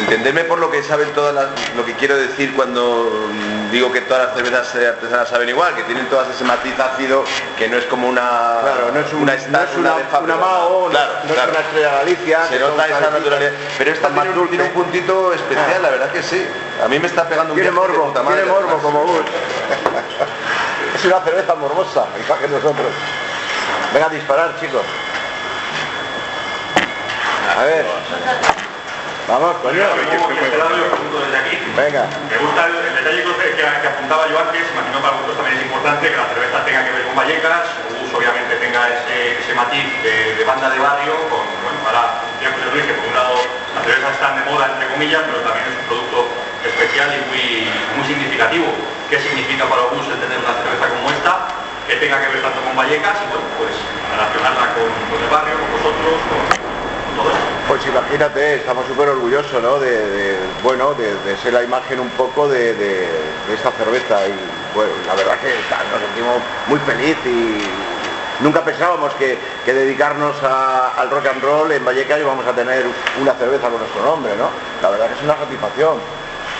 entenderme 0.00 0.44
por 0.44 0.58
lo 0.58 0.70
que 0.70 0.82
saben 0.82 1.10
todas 1.12 1.34
las, 1.34 1.46
lo 1.76 1.84
que 1.84 1.94
quiero 1.94 2.16
decir 2.16 2.52
cuando 2.54 3.28
mm, 3.32 3.70
digo 3.70 3.92
que 3.92 4.00
todas 4.02 4.26
las 4.26 4.34
cervezas 4.34 4.74
artesanas 4.74 5.28
saben 5.28 5.48
igual, 5.48 5.74
que 5.74 5.82
tienen 5.84 6.06
todas 6.08 6.28
ese 6.28 6.44
matiz 6.44 6.78
ácido 6.78 7.24
que 7.58 7.68
no 7.68 7.76
es 7.76 7.84
como 7.86 8.08
una 8.08 8.58
Claro, 8.62 8.90
no 8.92 9.00
es, 9.00 9.12
un, 9.12 9.22
una, 9.22 9.32
no 9.34 9.38
esta- 9.38 9.64
es 9.64 9.76
una, 9.76 9.96
de 9.96 10.04
fábrica. 10.04 10.36
una 10.36 10.46
Mao, 10.46 10.82
no- 10.84 10.90
claro, 10.90 11.12
no, 11.24 11.34
claro. 11.34 11.52
es 11.52 11.56
una 11.58 11.66
estrella 11.66 11.90
Galicia. 11.92 12.46
Se 12.48 12.58
nota 12.58 12.86
esa 12.88 13.10
naturalidad. 13.10 13.52
Pero 13.78 13.90
esta 13.92 14.08
tiene, 14.08 14.30
un- 14.38 14.48
tiene 14.48 14.64
un 14.64 14.70
puntito 14.70 15.32
especial, 15.32 15.82
la 15.82 15.90
verdad 15.90 16.10
que 16.10 16.22
sí. 16.22 16.46
A 16.84 16.88
mí 16.88 16.98
me 16.98 17.06
está 17.06 17.28
pegando 17.28 17.52
un 17.54 17.60
Tiene 17.60 17.70
de 17.70 17.76
morbo, 17.76 18.06
puta 18.08 18.22
madre, 18.22 18.42
tiene 18.42 18.52
morbo 18.58 18.78
como 18.78 19.04
vos. 19.04 19.20
es 20.96 21.04
una 21.04 21.20
cerveza 21.20 21.54
morbosa, 21.54 22.06
igual 22.24 22.38
que 22.40 22.48
nosotros. 22.48 22.86
Venga 23.92 24.06
a 24.06 24.10
disparar, 24.10 24.58
chicos. 24.60 24.82
A 27.58 27.64
ver. 27.64 27.84
Vamos, 29.30 29.54
coño. 29.62 29.78
Venga. 31.76 32.02
Me 32.30 32.36
gusta 32.42 32.66
el, 32.66 32.74
el 32.82 32.94
detalle 32.98 33.22
que, 33.22 33.32
que- 33.54 33.80
que 33.80 33.88
apuntaba 33.88 34.26
yo 34.28 34.38
antes, 34.42 34.62
imagino 34.74 34.98
para 35.00 35.14
vosotros 35.14 35.36
también 35.38 35.56
es 35.58 35.62
importante 35.64 36.10
que 36.10 36.16
la 36.16 36.26
cerveza 36.34 36.64
tenga 36.66 36.82
que 36.84 36.90
ver 36.92 37.02
con 37.06 37.14
Vallecas, 37.14 37.64
Ubus 37.94 38.10
obviamente 38.14 38.56
tenga 38.58 38.88
ese, 38.90 39.38
ese 39.38 39.54
matiz 39.54 39.86
de, 40.02 40.34
de 40.34 40.44
banda 40.44 40.68
de 40.70 40.78
barrio, 40.82 41.14
con, 41.30 41.46
bueno, 41.62 41.78
ahora, 41.86 42.18
ya 42.42 42.50
que 42.50 42.94
por 42.98 43.06
un 43.06 43.14
lado 43.14 43.34
las 43.74 43.82
cervezas 43.86 44.12
están 44.18 44.34
de 44.34 44.50
moda, 44.50 44.66
entre 44.74 44.88
comillas, 44.90 45.22
pero 45.30 45.38
también 45.46 45.64
es 45.70 45.78
un 45.78 45.86
producto 45.86 46.18
especial 46.66 47.08
y 47.14 47.20
muy, 47.30 47.44
muy 47.96 48.04
significativo. 48.10 48.66
¿Qué 49.08 49.18
significa 49.22 49.64
para 49.70 49.82
Ubus 49.94 50.06
el 50.10 50.18
tener 50.18 50.38
una 50.42 50.54
cerveza 50.58 50.86
como 50.90 51.06
esta? 51.10 51.32
Que 51.86 51.96
tenga 52.02 52.18
que 52.18 52.28
ver 52.34 52.42
tanto 52.42 52.60
con 52.66 52.74
Vallecas 52.74 53.14
y 53.22 53.26
bueno, 53.30 53.46
pues 53.58 53.74
relacionarla 54.10 54.74
con, 54.74 54.90
con 55.06 55.18
el 55.22 55.30
barrio, 55.30 55.54
con 55.62 55.70
vosotros, 55.78 56.18
con. 56.26 56.59
Pues 57.70 57.86
imagínate, 57.86 58.56
estamos 58.56 58.84
súper 58.86 59.10
orgullosos, 59.10 59.62
¿no? 59.62 59.78
De, 59.78 60.36
bueno, 60.62 60.92
de, 60.94 61.36
ser 61.36 61.52
la 61.52 61.62
imagen 61.62 62.00
un 62.00 62.10
poco 62.10 62.48
de, 62.48 62.72
esta 63.54 63.70
cerveza 63.70 64.26
y 64.26 64.34
bueno, 64.74 64.90
la 65.06 65.14
verdad 65.14 65.38
que 65.38 65.54
nos 65.92 66.00
sentimos 66.00 66.42
muy 66.66 66.80
feliz 66.80 67.16
y 67.24 68.42
nunca 68.42 68.64
pensábamos 68.64 69.14
que, 69.14 69.38
dedicarnos 69.64 70.34
al 70.42 71.10
rock 71.10 71.26
and 71.26 71.42
roll 71.44 71.70
en 71.70 71.84
Vallecas 71.84 72.18
íbamos 72.18 72.44
a 72.44 72.52
tener 72.52 72.84
una 73.20 73.34
cerveza 73.34 73.68
con 73.68 73.78
nuestro 73.78 74.02
nombre, 74.02 74.34
¿no? 74.36 74.50
La 74.82 74.90
verdad 74.90 75.06
que 75.06 75.14
es 75.14 75.22
una 75.22 75.36
satisfacción. 75.36 75.98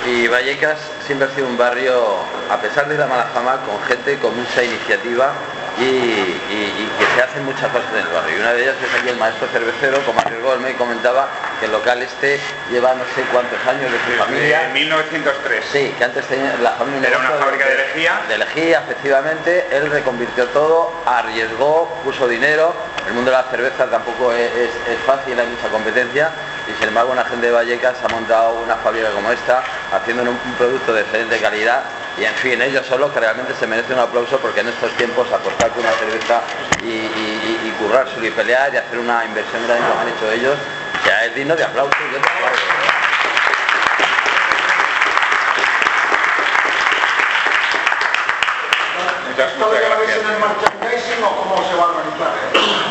Y 0.07 0.29
Vallecas 0.29 0.79
siempre 1.05 1.27
ha 1.27 1.35
sido 1.35 1.49
un 1.49 1.59
barrio, 1.59 2.05
a 2.49 2.57
pesar 2.59 2.89
de 2.89 2.97
la 2.97 3.09
mala 3.09 3.25
fama, 3.35 3.59
con 3.67 3.83
gente 3.89 4.17
con 4.21 4.37
mucha 4.37 4.63
iniciativa 4.63 5.33
y, 5.81 5.85
y- 5.85 6.75
y 6.79 6.91
que 6.99 7.07
se 7.15 7.23
hacen 7.23 7.45
muchas 7.45 7.69
cosas 7.71 7.89
en 7.93 8.07
el 8.07 8.13
barrio. 8.13 8.37
Y 8.37 8.41
una 8.41 8.53
de 8.53 8.63
ellas 8.63 8.77
es 8.85 9.01
aquí 9.01 9.09
el 9.09 9.17
maestro 9.17 9.49
cervecero, 9.49 9.99
como 10.05 10.21
arriesgó 10.21 10.55
él 10.55 10.61
me 10.61 10.75
comentaba, 10.75 11.29
que 11.59 11.67
el 11.67 11.73
local 11.73 12.03
este 12.03 12.39
lleva 12.71 12.95
no 12.95 13.05
sé 13.15 13.23
cuántos 13.33 13.59
años 13.67 13.91
de 13.91 13.99
su 13.99 14.11
Desde 14.11 14.19
familia. 14.25 14.71
1903. 14.75 15.65
Sí, 15.73 15.95
que 15.97 16.05
antes 16.05 16.25
tenía 16.27 16.55
la 16.63 16.73
familia 16.73 17.09
Era 17.09 17.19
una 17.19 17.31
fábrica 17.31 17.67
de 17.67 17.77
lejía. 17.77 18.21
De 18.29 18.39
lejía, 18.39 18.81
efectivamente, 18.81 19.67
él 19.73 19.91
reconvirtió 19.91 20.47
todo, 20.49 20.93
arriesgó, 21.07 21.89
puso 22.05 22.29
dinero. 22.29 22.75
El 23.07 23.15
mundo 23.15 23.31
de 23.31 23.37
la 23.39 23.45
cerveza 23.45 23.87
tampoco 23.87 24.33
es, 24.33 24.51
es- 24.53 24.89
es 24.89 24.99
fácil, 25.07 25.39
hay 25.39 25.47
mucha 25.47 25.69
competencia 25.69 26.31
y 26.71 26.79
sin 26.79 26.89
embargo 26.89 27.11
una 27.13 27.25
gente 27.25 27.47
de 27.47 27.53
Vallecas 27.53 27.95
ha 28.05 28.09
montado 28.09 28.61
una 28.61 28.77
fábrica 28.77 29.09
como 29.11 29.33
esta 29.33 29.63
haciendo 29.93 30.23
un, 30.23 30.29
un 30.29 30.55
producto 30.59 30.93
de 30.93 31.01
excelente 31.01 31.39
calidad 31.41 31.83
y 32.21 32.25
en 32.27 32.35
fin, 32.35 32.61
ellos 32.61 32.87
solos 32.87 33.11
que 33.13 33.21
realmente 33.21 33.55
se 33.59 33.67
merecen 33.67 33.95
un 33.95 34.01
aplauso 34.01 34.39
porque 34.41 34.61
en 34.61 34.69
estos 34.69 34.93
tiempos 34.93 35.27
apostar 35.33 35.71
por 35.71 35.83
una 35.83 35.93
cerveza 35.93 36.43
y, 36.85 36.89
y, 36.89 37.63
y, 37.65 37.69
y 37.69 38.27
y 38.27 38.31
pelear 38.31 38.75
y 38.75 38.77
hacer 38.77 38.99
una 38.99 39.25
inversión 39.25 39.67
grande 39.67 39.89
como 39.89 40.01
han 40.03 40.09
hecho 40.09 40.31
ellos, 40.31 40.59
ya 41.07 41.25
es 41.25 41.35
digno 41.35 41.57
de 41.57 41.65
aplauso. 41.65 41.91
Aplaudo. 41.95 42.70
Muchas, 49.41 49.53
¿Esto 49.53 49.67
muchas 49.67 49.81
lo 49.81 49.89
lleváis 49.89 50.09
gracias. 50.11 50.21
en 50.21 50.31
el 50.31 50.39
merchandising 50.41 51.25
o 51.25 51.31
cómo 51.43 51.57
se 51.69 51.75
va 51.77 51.83
a 51.85 51.87
organizar? 51.89 52.33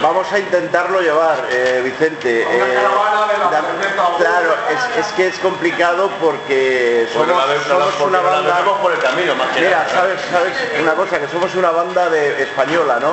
Vamos 0.01 0.31
a 0.31 0.39
intentarlo 0.39 1.01
llevar, 1.01 1.45
eh, 1.51 1.81
Vicente. 1.83 2.47
Una 2.47 2.65
eh, 2.65 2.73
caravana 2.73 3.27
de 3.33 3.37
la 3.37 3.49
da- 3.51 4.17
claro, 4.17 4.55
es, 4.71 5.05
es 5.05 5.11
que 5.13 5.27
es 5.27 5.37
complicado 5.39 6.09
porque 6.21 7.07
somos, 7.13 7.27
Porque 7.27 7.59
somos 7.67 7.85
porque 7.95 8.03
una 8.05 8.21
banda... 8.21 8.63
por 8.81 8.91
el 8.93 8.99
camino, 8.99 9.35
más 9.35 9.47
que 9.49 9.59
Mira, 9.61 9.79
nada, 9.79 9.89
sabes, 9.89 10.19
sabes 10.31 10.53
una 10.81 10.93
cosa, 10.93 11.19
que 11.19 11.27
somos 11.27 11.53
una 11.55 11.71
banda 11.71 12.09
de 12.09 12.41
española, 12.43 12.97
¿no? 13.01 13.11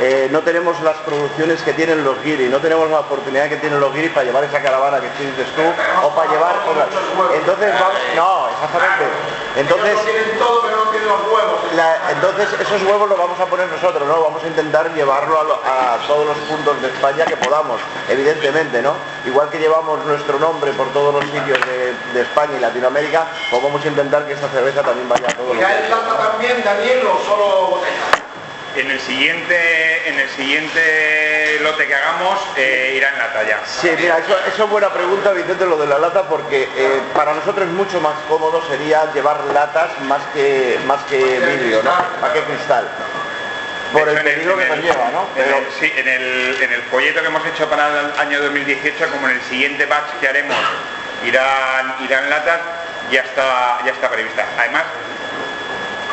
Eh, 0.00 0.28
no 0.30 0.40
tenemos 0.42 0.80
las 0.82 0.96
producciones 0.98 1.60
que 1.62 1.72
tienen 1.72 2.04
los 2.04 2.22
guiris, 2.22 2.48
no 2.48 2.58
tenemos 2.58 2.88
la 2.88 3.00
oportunidad 3.00 3.48
que 3.48 3.56
tienen 3.56 3.80
los 3.80 3.92
guiris 3.92 4.12
para 4.12 4.24
llevar 4.26 4.44
esa 4.44 4.62
caravana 4.62 5.00
que 5.00 5.08
dices 5.08 5.46
tú, 5.56 5.62
o 6.06 6.10
para 6.14 6.30
llevar 6.30 6.54
otras. 6.70 6.86
Entonces, 7.34 7.72
vamos, 7.74 7.98
no, 8.14 8.48
exactamente. 8.48 9.04
Entonces, 9.56 9.98
Los 11.08 11.20
huevos. 11.32 11.72
la- 11.74 12.10
entonces 12.12 12.48
esos 12.60 12.82
huevos 12.82 13.08
los 13.08 13.18
vamos 13.18 13.38
a 13.40 13.46
poner 13.46 13.66
nosotros, 13.68 14.06
¿no? 14.06 14.20
Vamos 14.22 14.42
a 14.44 14.46
intentar 14.46 14.92
llevarlo 14.94 15.40
a, 15.40 15.44
lo- 15.44 15.60
a 15.64 15.98
todos 16.06 16.26
los 16.26 16.36
puntos 16.48 16.80
de 16.82 16.88
España 16.88 17.24
que 17.24 17.36
podamos, 17.36 17.80
evidentemente, 18.08 18.82
¿no? 18.82 18.92
Igual 19.26 19.48
que 19.50 19.58
llevamos 19.58 20.04
nuestro 20.04 20.38
nombre 20.38 20.72
por 20.72 20.88
todos 20.92 21.14
los 21.14 21.24
sitios 21.24 21.58
de, 21.66 21.94
de 22.14 22.20
España 22.22 22.52
y 22.56 22.60
Latinoamérica, 22.60 23.26
pues 23.50 23.62
vamos 23.62 23.84
a 23.84 23.88
intentar 23.88 24.26
que 24.26 24.34
esta 24.34 24.48
cerveza 24.48 24.82
también 24.82 25.08
vaya 25.08 25.28
a 25.28 25.32
todos 25.34 25.48
los 25.56 25.58
¿Ya 25.60 25.78
es 25.78 25.90
lata 25.90 26.16
también, 26.30 26.62
Daniel, 26.64 27.06
o 27.06 27.24
solo? 27.24 27.80
En 28.78 28.90
el 28.90 29.00
siguiente, 29.00 30.08
en 30.08 30.18
el 30.20 30.28
siguiente 30.30 31.58
lote 31.62 31.86
que 31.86 31.94
hagamos 31.94 32.40
eh, 32.56 32.94
irá 32.96 33.08
en 33.10 33.18
la 33.18 33.32
talla. 33.32 33.58
Sí, 33.66 33.90
mira, 33.98 34.18
eso, 34.18 34.38
eso 34.46 34.64
es 34.64 34.70
buena 34.70 34.92
pregunta, 34.92 35.32
Vicente, 35.32 35.66
lo 35.66 35.76
de 35.76 35.86
la 35.88 35.98
lata, 35.98 36.28
porque 36.28 36.68
eh, 36.76 37.00
para 37.14 37.34
nosotros 37.34 37.66
es 37.66 37.72
mucho 37.72 38.00
más 38.00 38.14
cómodo 38.28 38.62
sería 38.68 39.12
llevar 39.12 39.40
latas 39.52 39.90
más 40.02 40.20
que 40.32 40.78
más 40.86 41.02
que 41.10 41.16
vidrio, 41.40 41.82
¿no? 41.82 41.90
Más 42.20 42.30
que 42.32 42.40
cristal. 42.42 42.88
Por 43.92 44.08
el 44.08 44.20
peligro 44.22 44.56
que 44.58 44.68
conlleva, 44.68 45.10
¿no? 45.10 45.28
en 45.34 45.48
el- 45.54 45.66
sí, 45.80 45.92
en 45.96 46.06
el, 46.08 46.58
en 46.62 46.72
el 46.72 46.82
folleto 46.82 47.20
que 47.20 47.26
hemos 47.26 47.44
hecho 47.46 47.68
para 47.68 47.88
el 47.88 48.12
año 48.20 48.40
2018, 48.42 49.08
como 49.10 49.28
en 49.28 49.36
el 49.36 49.42
siguiente 49.42 49.86
batch 49.86 50.10
que 50.20 50.28
haremos 50.28 50.56
irán, 51.24 51.96
irán 52.04 52.30
latas, 52.30 52.60
ya 53.10 53.22
está, 53.22 53.78
ya 53.84 53.92
está 53.92 54.08
prevista. 54.10 54.44
Además, 54.58 54.84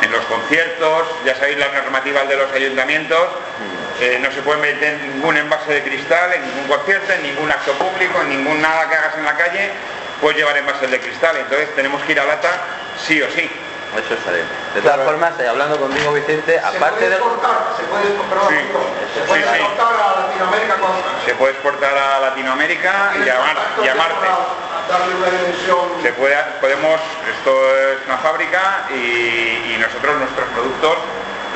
en 0.05 0.12
los 0.12 0.24
conciertos, 0.25 1.07
ya 1.25 1.35
sabéis 1.35 1.57
las 1.57 1.74
normativas 1.74 2.27
de 2.29 2.38
los 2.38 2.51
ayuntamientos, 2.53 3.27
eh, 4.00 4.19
no 4.21 4.31
se 4.31 4.41
puede 4.41 4.59
meter 4.62 5.00
ningún 5.01 5.38
envase 5.38 5.74
de 5.74 5.83
cristal 5.83 6.33
en 6.33 6.45
ningún 6.45 6.67
concierto, 6.67 7.13
en 7.13 7.24
ningún 7.24 7.51
acto 7.51 7.71
público, 7.74 8.21
en 8.21 8.29
ningún 8.29 8.62
nada 8.62 8.88
que 8.89 8.95
hagas 8.95 9.15
en 9.17 9.25
la 9.25 9.35
calle, 9.35 9.71
puedes 10.21 10.38
llevar 10.38 10.57
envases 10.57 10.89
de 10.91 11.00
cristal. 11.00 11.35
Entonces 11.38 11.74
tenemos 11.75 12.01
que 12.03 12.12
ir 12.12 12.19
a 12.19 12.25
lata 12.25 12.50
sí 13.05 13.21
o 13.21 13.29
sí. 13.31 13.50
Eso. 13.95 14.13
De 14.75 14.81
todas 14.81 14.95
Claro. 14.97 15.05
formas, 15.05 15.39
eh, 15.39 15.47
hablando 15.47 15.77
contigo, 15.79 16.12
Vicente, 16.12 16.59
¿Se 16.59 16.59
aparte 16.59 16.97
puede 16.97 17.09
de... 17.09 17.15
exportar? 17.15 17.59
¿Se 17.77 17.83
puede, 17.85 18.03
Sí. 18.03 18.55
amigo, 18.59 18.89
¿se 19.13 19.21
Sí, 19.21 19.27
puede 19.27 19.41
sí. 19.43 19.47
exportar 19.55 19.93
a 19.95 20.19
Latinoamérica 20.27 20.75
con 20.75 20.91
Se 21.25 21.35
puede 21.35 21.53
exportar 21.53 21.97
a 21.97 22.19
Latinoamérica 22.19 23.13
y 23.25 23.29
a, 23.29 23.39
Mar- 23.39 23.57
y 23.81 23.88
a 23.88 23.95
Marte. 23.95 24.27
Darle 24.89 25.15
una 25.15 25.29
dimensión. 25.29 26.01
se 26.01 26.13
puede, 26.13 26.35
podemos, 26.61 26.99
esto 27.29 27.77
es 27.77 28.05
una 28.05 28.17
fábrica 28.17 28.85
y, 28.93 29.77
nosotros 29.79 30.17
nuestros 30.17 30.47
productos 30.49 30.97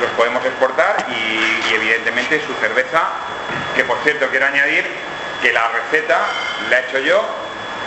los 0.00 0.10
podemos 0.10 0.44
exportar 0.44 1.06
y, 1.08 1.70
y 1.70 1.74
evidentemente 1.74 2.40
su 2.46 2.52
cerveza, 2.54 3.08
que 3.74 3.84
por 3.84 3.98
cierto 3.98 4.28
quiero 4.30 4.46
añadir 4.46 4.84
que 5.42 5.52
la 5.52 5.68
receta 5.68 6.18
la 6.68 6.80
he 6.80 6.88
hecho 6.88 6.98
yo, 7.00 7.24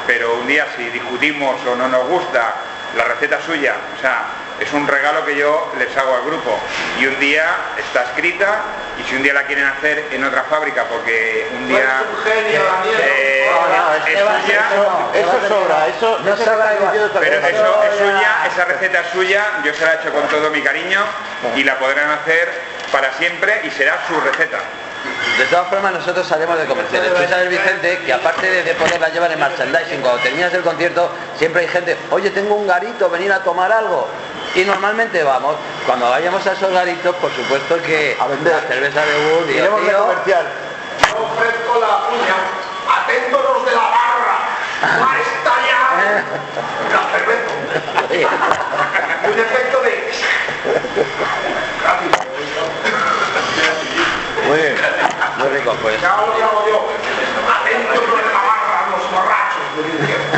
pero 0.08 0.36
un 0.36 0.48
día 0.48 0.68
si 0.76 0.84
discutimos 0.90 1.56
o 1.66 1.76
no 1.76 1.88
nos 1.88 2.08
gusta 2.08 2.56
la 2.98 3.06
receta 3.06 3.42
suya, 3.42 3.76
o 3.98 4.02
sea, 4.02 4.26
es 4.64 4.74
un 4.74 4.88
regalo 4.88 5.26
que 5.26 5.36
yo 5.36 5.72
les 5.78 5.96
hago 5.98 6.16
al 6.16 6.24
grupo. 6.24 6.58
Y 7.00 7.06
un 7.06 7.20
día 7.20 7.46
está 7.78 8.04
escrita 8.04 8.62
y 9.00 9.04
si 9.10 9.16
un 9.16 9.24
día 9.24 9.34
la 9.34 9.44
quieren 9.44 9.66
hacer 9.66 10.08
en 10.12 10.24
otra 10.24 10.44
fábrica 10.44 10.86
porque 10.86 11.48
un 11.54 11.68
día 11.68 12.04
eso 15.14 15.48
sobra, 15.48 15.88
eso 15.88 16.20
No 16.20 16.38
sobra 16.38 16.74
pero 17.20 17.36
eso 17.48 17.84
es 17.84 17.98
suya, 17.98 18.48
esa 18.52 18.66
receta 18.66 19.00
es 19.02 19.08
suya, 19.12 19.44
yo 19.64 19.74
se 19.74 19.86
la 19.86 19.94
he 19.94 19.96
hecho 19.98 20.12
con 20.12 20.28
todo 20.28 20.50
mi 20.50 20.62
cariño 20.62 21.02
y 21.56 21.64
la 21.64 21.78
podrán 21.78 22.10
hacer 22.12 22.50
para 22.92 23.12
siempre 23.14 23.62
y 23.64 23.72
será 23.72 24.00
su 24.08 24.20
receta. 24.22 24.60
De 25.38 25.46
todas 25.46 25.68
formas, 25.68 25.94
nosotros 25.94 26.26
salimos 26.28 26.58
de 26.58 26.66
comerciales. 26.66 27.12
Tú 27.14 27.24
sabes, 27.28 27.50
Vicente, 27.50 28.00
que 28.06 28.14
aparte 28.14 28.50
de, 28.50 28.64
de 28.64 28.74
poderla 28.76 29.10
llevar 29.10 29.32
en 29.32 29.40
merchandising, 29.40 30.02
cuando 30.02 30.22
terminas 30.22 30.54
el 30.54 30.62
concierto, 30.62 31.12
siempre 31.38 31.64
hay 31.64 31.68
gente, 31.68 31.98
oye, 32.12 32.30
tengo 32.30 32.56
un 32.56 32.68
garito, 32.68 33.10
venir 33.10 33.32
a 33.32 33.40
tomar 33.40 33.72
algo. 33.72 34.08
Y 34.56 34.64
normalmente 34.66 35.24
vamos, 35.24 35.56
cuando 35.86 36.10
vayamos 36.10 36.46
a 36.46 36.52
esos 36.54 36.72
garitos, 36.72 37.16
por 37.16 37.32
supuesto 37.34 37.82
que 37.82 38.16
A 38.20 38.28
vender. 38.28 38.54
la 38.56 38.62
cerveza 38.68 39.02
de 39.04 39.16
Wood 39.26 39.50
y 39.50 39.54
Iremos 39.54 39.84
de 39.86 39.94
comercial. 39.94 40.46
Yo 41.10 41.24
ofrezco 41.24 41.80
la 41.80 42.08
cuña. 42.08 42.36
Aténdonos 43.02 43.66
de 43.66 43.72
la 43.72 43.82
barra. 43.82 44.38
Va 45.02 45.12
a 45.12 45.20
estallar 45.20 46.24
la 46.92 47.02
cerveza. 47.18 47.52
Un 49.34 49.40
efecto 49.40 49.82
de... 49.82 50.12
Muy 54.48 54.58
bien. 54.58 54.76
muy 55.38 55.48
rico, 55.50 55.76
pues. 55.82 56.02
Ya 56.02 56.16
lo 56.18 56.38
llamo 56.38 56.68
yo. 56.68 56.88
Aténdonos 57.60 58.18
de 58.18 58.32
la 58.32 58.40
barra, 58.40 58.88
los 58.92 59.12
borrachos. 59.12 59.66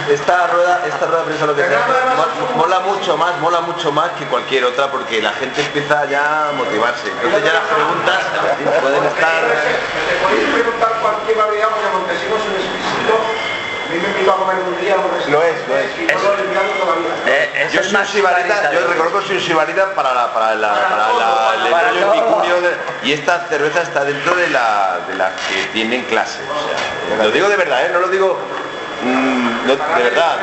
Esta 0.10 0.48
rueda, 0.48 0.82
esta 0.86 1.06
rueda 1.06 1.20
de 1.22 1.26
prensa 1.26 1.46
lo 1.46 1.56
que 1.56 1.62
un- 1.64 2.58
mola 2.58 2.80
mucho 2.82 3.18
más, 3.18 3.40
mola 3.40 3.62
mucho 3.62 3.92
más 3.92 4.12
que 4.12 4.26
cualquier 4.26 4.66
otra 4.66 4.92
porque 4.92 5.22
la 5.22 5.32
gente 5.32 5.62
empieza 5.62 6.06
ya 6.06 6.50
a 6.50 6.52
motivarse. 6.52 7.08
Entonces 7.10 7.44
ya 7.44 7.54
las 7.54 7.64
preguntas 7.64 8.20
pueden 8.82 9.04
estar. 9.06 9.42
Me 9.44 10.28
podéis 10.28 10.50
preguntar 10.54 10.92
cualquier 11.02 11.38
variedad 11.38 11.68
porque 11.70 11.88
Montesinos 11.98 12.40
es 12.40 12.46
un 12.46 12.56
exquisito. 12.56 13.16
A 13.86 13.88
mí 13.94 14.00
me 14.02 14.08
invitó 14.10 14.32
a 14.34 14.38
comer 14.38 14.56
un 14.68 14.82
día 14.82 14.96
un 14.98 15.32
Lo 15.32 15.44
es, 15.44 15.56
lo 15.68 15.78
es. 15.78 15.90
Y 15.98 16.06
no 16.06 16.20
lo 16.20 16.34
he 16.36 16.42
olvidado 16.42 16.70
todavía. 16.82 17.14
Eh, 17.28 17.52
eso 17.66 17.74
Yo 17.76 17.80
es 17.82 17.88
soy 17.88 18.06
sibarita, 18.08 18.72
yo 18.74 18.88
reconozco 18.88 19.20
que 19.20 19.28
soy 19.28 19.36
un 19.38 19.42
sibarita 19.44 19.94
para 19.94 20.14
la, 20.14 20.34
para 20.34 20.56
la, 20.56 20.70
para 20.74 21.14
la, 21.14 21.54
el 21.66 21.72
Para 21.72 21.90
epicurio 22.18 22.62
de- 22.62 22.76
y 23.04 23.14
esta 23.14 23.46
cerveza 23.48 23.84
está 23.84 24.04
dentro 24.04 24.36
de 24.36 24.50
la, 24.50 25.00
de 25.08 25.16
las 25.16 25.32
que 25.48 25.64
tienen 25.72 26.04
clase. 26.06 26.40
O 26.44 27.16
sea, 27.16 27.26
lo 27.26 27.32
digo 27.32 27.48
de 27.48 27.56
verdad, 27.58 27.86
¿eh? 27.86 27.90
no 27.94 28.00
lo 28.00 28.08
digo 28.10 28.40
mm, 29.04 29.68
no, 29.68 29.76
de 29.76 30.04
verdad. 30.04 30.38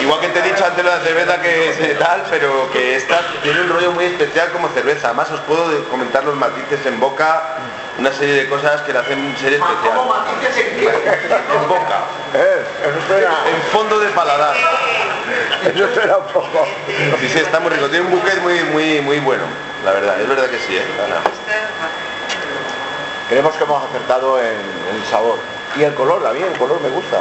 Igual 0.00 0.20
que 0.20 0.28
te 0.28 0.38
he 0.40 0.42
dicho 0.42 0.64
antes 0.64 0.84
la 0.84 0.98
cerveza 1.00 1.40
que 1.40 1.70
es 1.70 1.98
tal, 1.98 2.24
pero 2.30 2.70
que 2.72 2.96
esta 2.96 3.20
tiene 3.42 3.60
un 3.62 3.68
rollo 3.70 3.92
muy 3.92 4.04
especial 4.06 4.50
como 4.52 4.68
cerveza. 4.68 5.08
Además 5.08 5.30
os 5.30 5.40
puedo 5.40 5.84
comentar 5.88 6.24
los 6.24 6.36
matices 6.36 6.84
en 6.86 6.98
boca, 7.00 7.42
una 7.98 8.12
serie 8.12 8.34
de 8.44 8.48
cosas 8.48 8.80
que 8.82 8.92
la 8.92 9.00
hacen 9.00 9.36
ser 9.38 9.54
especial. 9.54 9.94
¿Cómo 9.94 10.04
matices 10.14 10.56
en 10.58 10.76
qué? 10.76 10.86
En 10.88 11.68
boca, 11.68 11.98
Eh, 12.34 12.62
eso 12.82 12.98
suena, 13.08 13.30
en 13.48 13.62
fondo 13.72 13.98
de 13.98 14.08
paladar. 14.10 14.54
eso 15.74 15.94
suena 15.94 16.16
un 16.18 16.26
poco. 16.32 16.66
Sí, 17.20 17.28
sí, 17.28 17.38
está 17.38 17.58
muy 17.60 17.70
rico. 17.70 17.88
Tiene 17.88 18.06
un 18.06 18.12
buquet 18.12 18.40
muy, 18.42 18.60
muy, 18.64 19.00
muy 19.00 19.20
bueno. 19.20 19.44
La 19.84 19.92
verdad, 19.92 20.20
es 20.20 20.28
verdad 20.28 20.46
que 20.50 20.58
sí, 20.58 20.76
¿eh? 20.76 20.82
Creemos 23.28 23.54
que 23.56 23.64
hemos 23.64 23.84
acertado 23.84 24.40
en 24.40 24.46
el 24.94 25.04
sabor. 25.10 25.38
Y 25.76 25.82
el 25.84 25.94
color 25.94 26.22
también, 26.22 26.46
el 26.52 26.58
color 26.58 26.80
me 26.80 26.88
gusta. 26.88 27.18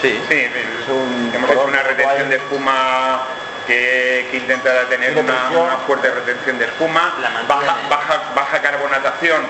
Sí. 0.00 0.20
Sí, 0.28 0.48
un 0.88 1.32
hemos 1.34 1.50
hecho 1.50 1.64
una 1.64 1.82
guay. 1.82 1.94
retención 1.94 2.30
de 2.30 2.36
espuma 2.36 3.22
que, 3.66 4.28
que 4.30 4.36
intenta 4.38 4.88
tener 4.88 5.16
una, 5.18 5.50
una 5.50 5.76
fuerte 5.86 6.10
retención 6.10 6.58
de 6.58 6.64
espuma, 6.64 7.14
baja, 7.46 7.76
baja, 7.88 8.22
baja 8.34 8.62
carbonatación. 8.62 9.42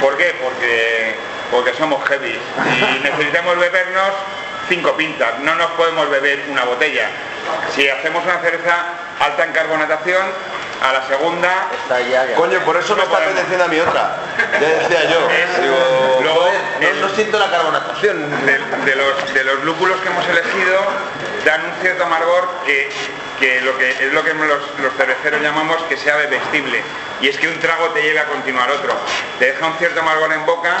¿Por 0.00 0.16
qué? 0.16 0.34
Porque, 0.42 1.14
porque 1.50 1.72
somos 1.74 2.06
heavy 2.08 2.36
y 2.36 2.98
necesitamos 3.02 3.58
bebernos 3.58 4.10
cinco 4.68 4.96
pintas, 4.96 5.38
no 5.40 5.54
nos 5.54 5.70
podemos 5.72 6.10
beber 6.10 6.44
una 6.50 6.64
botella. 6.64 7.08
Si 7.74 7.88
hacemos 7.88 8.24
una 8.24 8.40
cerveza 8.40 8.84
alta 9.20 9.44
en 9.44 9.52
carbonatación, 9.52 10.26
a 10.82 10.92
la 10.92 11.06
segunda 11.06 11.68
Está 11.82 12.00
ya, 12.00 12.26
ya. 12.26 12.34
Coño, 12.36 12.60
por 12.60 12.76
eso 12.76 12.94
me 12.94 13.02
No 13.02 13.04
está 13.04 13.14
podemos. 13.16 13.32
apeteciendo 13.34 13.64
a 13.64 13.68
mi 13.68 13.80
otra. 13.80 14.16
Ya 14.60 14.68
decía 14.68 15.04
yo. 15.10 15.28
Digo, 15.62 16.18
Luego, 16.22 16.40
joder, 16.40 16.94
no, 16.96 17.08
siento 17.10 17.38
la 17.38 17.50
carbonatación. 17.50 18.30
de, 18.46 18.58
de 18.84 18.96
los, 18.96 19.34
de 19.34 19.44
los 19.44 19.64
lúpulos 19.64 20.00
que 20.00 20.08
hemos 20.08 20.26
elegido 20.28 20.78
dan 21.44 21.64
un 21.64 21.72
cierto 21.82 22.04
amargor 22.04 22.48
que, 22.66 22.90
que 23.38 23.60
lo 23.60 23.76
que 23.76 23.90
es 23.90 24.12
lo 24.12 24.24
que 24.24 24.32
los, 24.34 24.58
los 24.80 24.92
cerveceros 24.96 25.40
llamamos 25.42 25.76
que 25.88 25.96
sea 25.96 26.16
bebestible 26.16 26.82
y 27.20 27.28
es 27.28 27.36
que 27.36 27.48
un 27.48 27.58
trago 27.60 27.88
te 27.90 28.00
lleve 28.02 28.18
a 28.18 28.24
continuar 28.24 28.70
otro 28.70 28.92
te 29.38 29.46
deja 29.52 29.66
un 29.66 29.74
cierto 29.76 30.00
amargor 30.00 30.32
en 30.32 30.46
boca 30.46 30.76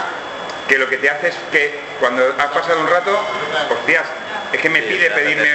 que 0.68 0.78
lo 0.78 0.88
que 0.88 0.96
te 0.96 1.10
hace 1.10 1.28
es 1.28 1.34
que 1.52 1.78
cuando 2.00 2.24
has 2.38 2.46
pasado 2.46 2.80
un 2.80 2.88
rato 2.88 3.10
hostias 3.70 4.04
es 4.54 4.60
que 4.60 4.68
me 4.70 4.80
Sí, 4.80 4.86
pide 4.88 5.08
me 5.10 5.14
pedirme 5.16 5.48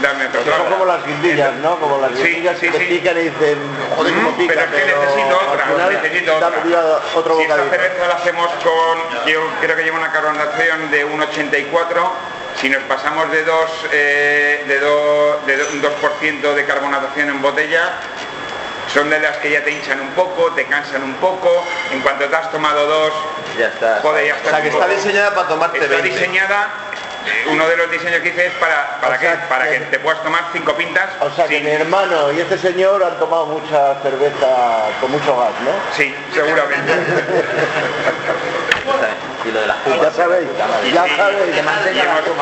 darme 0.00 0.26
otro 0.26 0.42
Son 0.44 0.52
trago. 0.52 0.70
como 0.70 0.84
las 0.84 1.06
guindillas, 1.06 1.52
¿no? 1.54 1.78
Como 1.78 1.98
las 2.00 2.10
Sí, 2.12 2.22
guindillas 2.22 2.58
sí, 2.58 2.66
que 2.66 2.72
te 2.72 2.78
sí. 2.78 2.84
pican 2.94 3.16
y 3.18 3.20
dicen, 3.22 3.58
joder, 3.96 4.14
cómo 4.14 4.30
Mm, 4.30 4.36
pica, 4.36 4.54
pero 4.54 4.76
es 4.76 4.84
que 4.84 4.98
necesito 4.98 5.38
otra, 5.38 5.64
final 5.66 5.92
necesito 6.02 6.36
otra. 6.36 6.48
otro 7.14 7.36
si 7.36 7.42
esta 7.42 7.56
cerveza 7.56 8.08
la 8.08 8.14
hacemos 8.14 8.48
con, 8.62 9.26
yo 9.26 9.40
creo 9.60 9.76
que 9.76 9.82
lleva 9.84 9.98
una 9.98 10.12
carbonatación 10.12 10.90
de 10.90 11.06
1,84, 11.06 12.10
si 12.60 12.68
nos 12.68 12.82
pasamos 12.84 13.30
de, 13.30 13.44
dos, 13.44 13.70
eh, 13.92 14.64
de, 14.66 14.78
do- 14.80 15.40
de 15.46 15.56
do- 15.56 15.66
un 15.72 15.82
2% 15.82 16.54
de 16.54 16.64
carbonatación 16.66 17.28
en 17.30 17.40
botella, 17.42 17.92
son 18.92 19.08
de 19.08 19.20
las 19.20 19.36
que 19.36 19.50
ya 19.52 19.62
te 19.62 19.70
hinchan 19.70 20.00
un 20.00 20.08
poco, 20.10 20.50
te 20.52 20.64
cansan 20.66 21.04
un 21.04 21.14
poco, 21.14 21.64
en 21.92 22.00
cuanto 22.00 22.24
te 22.24 22.34
has 22.36 22.50
tomado 22.50 22.86
dos, 22.86 23.12
Ya 23.56 23.68
está. 23.68 24.00
joder, 24.02 24.26
ya 24.26 24.34
O 24.34 24.36
está. 24.38 24.50
sea, 24.50 24.62
que 24.62 24.68
está 24.68 24.86
diseñada 24.88 25.32
para 25.34 25.46
tomarte 25.48 25.78
Está 25.78 25.94
20. 25.94 26.08
diseñada, 26.08 26.68
eh, 27.26 27.44
uno 27.50 27.66
de 27.68 27.76
los 27.76 27.90
diseños 27.90 28.20
que 28.20 28.28
hice 28.30 28.46
es 28.46 28.52
para, 28.54 28.98
para, 29.00 29.18
que, 29.18 29.26
sea, 29.26 29.48
para 29.48 29.64
que- 29.68 29.78
que 29.78 29.84
te 29.86 29.98
puedas 29.98 30.22
tomar 30.22 30.44
cinco 30.52 30.74
pintas. 30.74 31.08
O 31.20 31.30
sea 31.30 31.46
que 31.46 31.56
sin- 31.56 31.64
mi 31.64 31.70
hermano 31.72 32.32
y 32.32 32.40
este 32.40 32.58
señor 32.58 33.02
han 33.02 33.18
tomado 33.18 33.46
mucha 33.46 33.94
cerveza 34.02 34.86
con 35.00 35.10
mucho 35.12 35.36
gas, 35.36 35.50
¿no? 35.64 35.70
Sí, 35.96 36.14
seguramente. 36.32 36.92
Y 39.42 39.52
lo 39.52 39.60
de 39.62 39.66
las 39.68 39.76
Ya 39.78 39.84
pumas. 39.96 40.14
sabéis, 40.14 40.48
ya 40.58 40.66
Y- 41.06 41.16
sabéis. 41.16 41.56
y 41.56 41.58
hemos, 41.58 41.74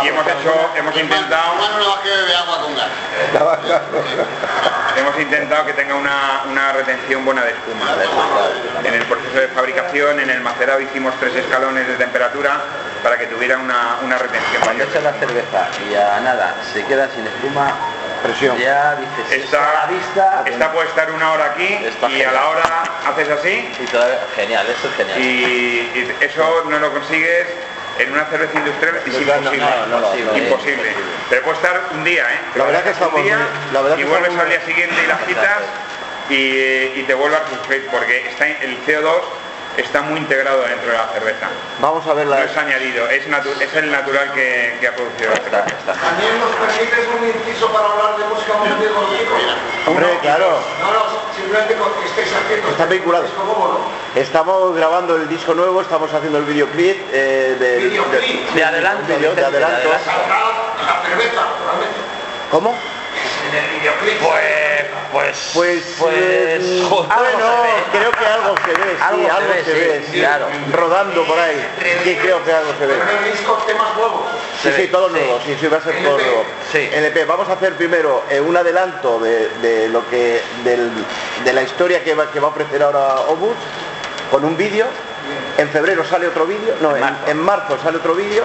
y 0.04 0.08
hemos 0.08 0.26
hecho, 0.26 0.70
hemos 0.76 0.97
intentado, 0.97 1.52
que 2.02 2.35
agua 2.35 2.58
con 2.61 2.75
gas. 2.75 3.80
hemos 4.97 5.18
intentado 5.20 5.64
que 5.66 5.73
tenga 5.75 5.94
una, 5.94 6.42
una 6.50 6.73
retención 6.73 7.25
buena 7.25 7.44
de 7.44 7.50
espuma. 7.52 7.87
En 8.85 8.94
el 8.94 9.04
proceso 9.04 9.38
de 9.38 9.47
fabricación, 9.49 10.18
en 10.18 10.30
el 10.30 10.40
macerado 10.40 10.80
hicimos 10.80 11.14
tres 11.20 11.37
escalones 11.37 11.87
de 11.87 11.94
temperatura 11.94 12.61
para 13.08 13.18
que 13.20 13.26
tuviera 13.28 13.56
una, 13.56 13.96
una 14.04 14.18
retención 14.18 14.60
Cuando 14.62 14.84
echas 14.84 15.02
la 15.02 15.12
cerveza 15.14 15.66
y 15.90 15.94
a 15.94 16.20
nada 16.20 16.54
se 16.74 16.84
queda 16.84 17.08
sin 17.08 17.26
espuma, 17.26 17.72
Presión. 18.22 18.58
ya 18.58 18.96
dices, 18.96 19.44
Esta, 19.44 19.70
a 19.70 19.86
la 19.86 19.92
vista 19.92 20.42
esta 20.44 20.70
puede 20.72 20.88
estar 20.88 21.10
una 21.12 21.32
hora 21.32 21.46
aquí 21.46 21.72
Está 21.86 22.10
y 22.10 22.22
a 22.22 22.32
la 22.32 22.48
hora 22.50 22.82
haces 23.08 23.30
así 23.30 23.72
y 23.80 23.84
todavía, 23.86 24.18
genial, 24.36 24.66
eso 24.68 24.88
es 24.88 24.94
genial. 24.94 25.18
y, 25.22 25.24
y 25.24 26.16
eso 26.20 26.64
no 26.68 26.78
lo 26.80 26.92
consigues 26.92 27.46
en 27.98 28.12
una 28.12 28.26
cerveza 28.26 28.58
industrial 28.58 28.96
es 28.96 29.06
imposible, 29.06 29.40
no, 29.40 29.86
no, 29.86 30.00
no, 30.00 30.14
no, 30.14 30.36
imposible. 30.36 30.92
Pero 31.30 31.42
puede 31.44 31.56
estar 31.56 31.80
un 31.94 32.04
día, 32.04 32.24
¿eh? 32.30 32.38
La 32.56 32.64
verdad 32.64 32.82
que 32.84 32.90
estamos 32.90 33.24
día 33.24 33.38
muy- 33.38 33.72
la 33.72 33.80
verdad 33.80 33.96
y 33.96 34.02
que 34.02 34.08
vuelves 34.08 34.38
al 34.38 34.48
día 34.50 34.60
siguiente 34.66 34.96
y 35.02 35.06
las 35.08 35.18
quitas 35.22 35.62
y, 36.28 36.34
y 37.00 37.04
te 37.06 37.14
vuelve 37.14 37.36
a 37.36 37.48
sufrir 37.48 37.88
porque 37.90 38.28
está 38.28 38.46
el 38.48 38.76
CO2 38.84 39.22
está 39.78 40.02
muy 40.02 40.18
integrado 40.18 40.62
dentro 40.62 40.90
de 40.90 40.97
la 40.99 41.06
cerveza. 41.08 41.47
Vamos 41.80 42.06
a 42.06 42.14
ver 42.14 42.26
No 42.26 42.35
la... 42.35 42.44
es 42.44 42.56
añadido, 42.56 43.08
es, 43.08 43.26
natu- 43.28 43.61
es 43.61 43.75
el 43.75 43.90
natural 43.90 44.32
que, 44.32 44.76
que 44.80 44.88
ha 44.88 44.94
producido 44.94 45.30
la 45.30 45.37
Está, 45.37 45.50
cerveza. 45.64 45.76
está. 45.78 45.92
También 45.94 46.40
nos 46.40 46.50
permites 46.50 47.06
un 47.08 47.26
inciso 47.28 47.73
para 47.73 47.87
hablar 47.87 48.16
de 48.18 48.25
música 48.26 48.54
mundial 48.54 48.92
contigo. 48.92 49.30
Hombre, 49.87 50.18
claro. 50.23 50.61
No, 50.80 50.92
no, 50.92 51.02
simplemente 51.35 51.75
con 51.75 51.92
que 51.94 52.04
estéis 52.08 52.28
haciendo. 52.35 52.68
Estamos 54.16 54.75
grabando 54.76 55.16
el 55.16 55.28
disco 55.28 55.54
nuevo, 55.54 55.80
estamos 55.80 56.12
haciendo 56.12 56.38
el 56.38 56.44
videoclip 56.44 56.97
eh, 57.12 57.56
del- 57.58 57.88
Videoclip. 57.90 58.50
De 58.50 58.62
de 59.12 59.18
Vicente, 59.18 59.40
de 59.40 59.44
adelanto. 59.47 59.47
adelanto. 59.47 59.88
Saldrá 60.04 60.38
la 60.87 61.02
cerveza, 61.08 61.40
naturalmente. 61.40 61.99
¿Cómo? 62.50 62.97
En 63.48 63.54
el 63.64 63.80
videoclip. 63.80 64.18
Pues, 64.20 64.86
pues, 65.12 65.50
Pues, 65.54 65.82
pues, 65.98 66.82
joder, 66.88 67.08
bueno, 67.16 67.46
algo 67.48 67.62
se 67.62 67.62
ve. 67.62 67.98
creo 67.98 68.10
que 68.12 68.26
algo 68.26 68.54
se 68.64 68.70
ve, 68.72 68.90
sí, 68.96 69.02
Algo 69.02 69.24
se 69.24 69.30
algo 69.30 69.48
ve, 69.48 69.64
se 69.64 69.72
sí, 69.72 69.78
ve, 69.80 70.04
sí, 70.12 70.18
claro. 70.20 70.46
rodando 70.72 71.24
por 71.26 71.38
ahí, 71.38 71.66
sí, 72.04 72.16
creo 72.20 72.44
que 72.44 72.52
algo 72.52 72.72
se 72.78 72.86
ve. 72.86 72.94
En 72.94 73.24
el 73.24 73.32
disco 73.32 73.54
temas 73.66 73.96
nuevos. 73.96 74.20
Sí, 74.62 74.68
Se 74.70 74.76
sí, 74.76 74.86
todo 74.88 75.08
nuevo, 75.08 75.38
sí, 75.46 75.56
sí, 75.58 75.66
va 75.66 75.78
a 75.78 75.80
ser 75.80 76.02
todo 76.02 76.18
nuevo. 76.18 76.44
Sí. 76.72 76.90
LP, 76.92 77.24
vamos 77.24 77.48
a 77.48 77.52
hacer 77.54 77.74
primero 77.74 78.22
eh, 78.28 78.40
un 78.40 78.56
adelanto 78.56 79.18
de, 79.20 79.48
de 79.62 79.88
lo 79.88 80.06
que, 80.10 80.42
del- 80.64 80.90
de 81.44 81.52
la 81.54 81.62
historia 81.62 82.04
que 82.04 82.14
va, 82.14 82.30
que 82.30 82.40
va 82.40 82.48
a 82.48 82.50
ofrecer 82.50 82.82
ahora 82.82 83.20
Obus, 83.28 83.56
con 84.30 84.44
un 84.44 84.56
vídeo, 84.58 84.87
en 85.56 85.68
febrero 85.70 86.04
sale 86.04 86.28
otro 86.28 86.44
vídeo, 86.46 86.74
no, 86.80 86.94
en, 86.94 87.00
marzo. 87.00 87.18
en 87.30 87.38
marzo 87.38 87.78
sale 87.82 87.96
otro 87.96 88.14
vídeo, 88.14 88.44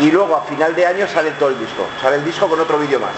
y 0.00 0.10
luego 0.10 0.36
a 0.36 0.42
final 0.44 0.74
de 0.76 0.86
año 0.86 1.08
sale 1.08 1.30
todo 1.32 1.48
el 1.48 1.58
disco, 1.58 1.86
sale 2.02 2.16
el 2.16 2.24
disco 2.24 2.46
con 2.46 2.60
otro 2.60 2.78
vídeo 2.78 3.00
más. 3.00 3.10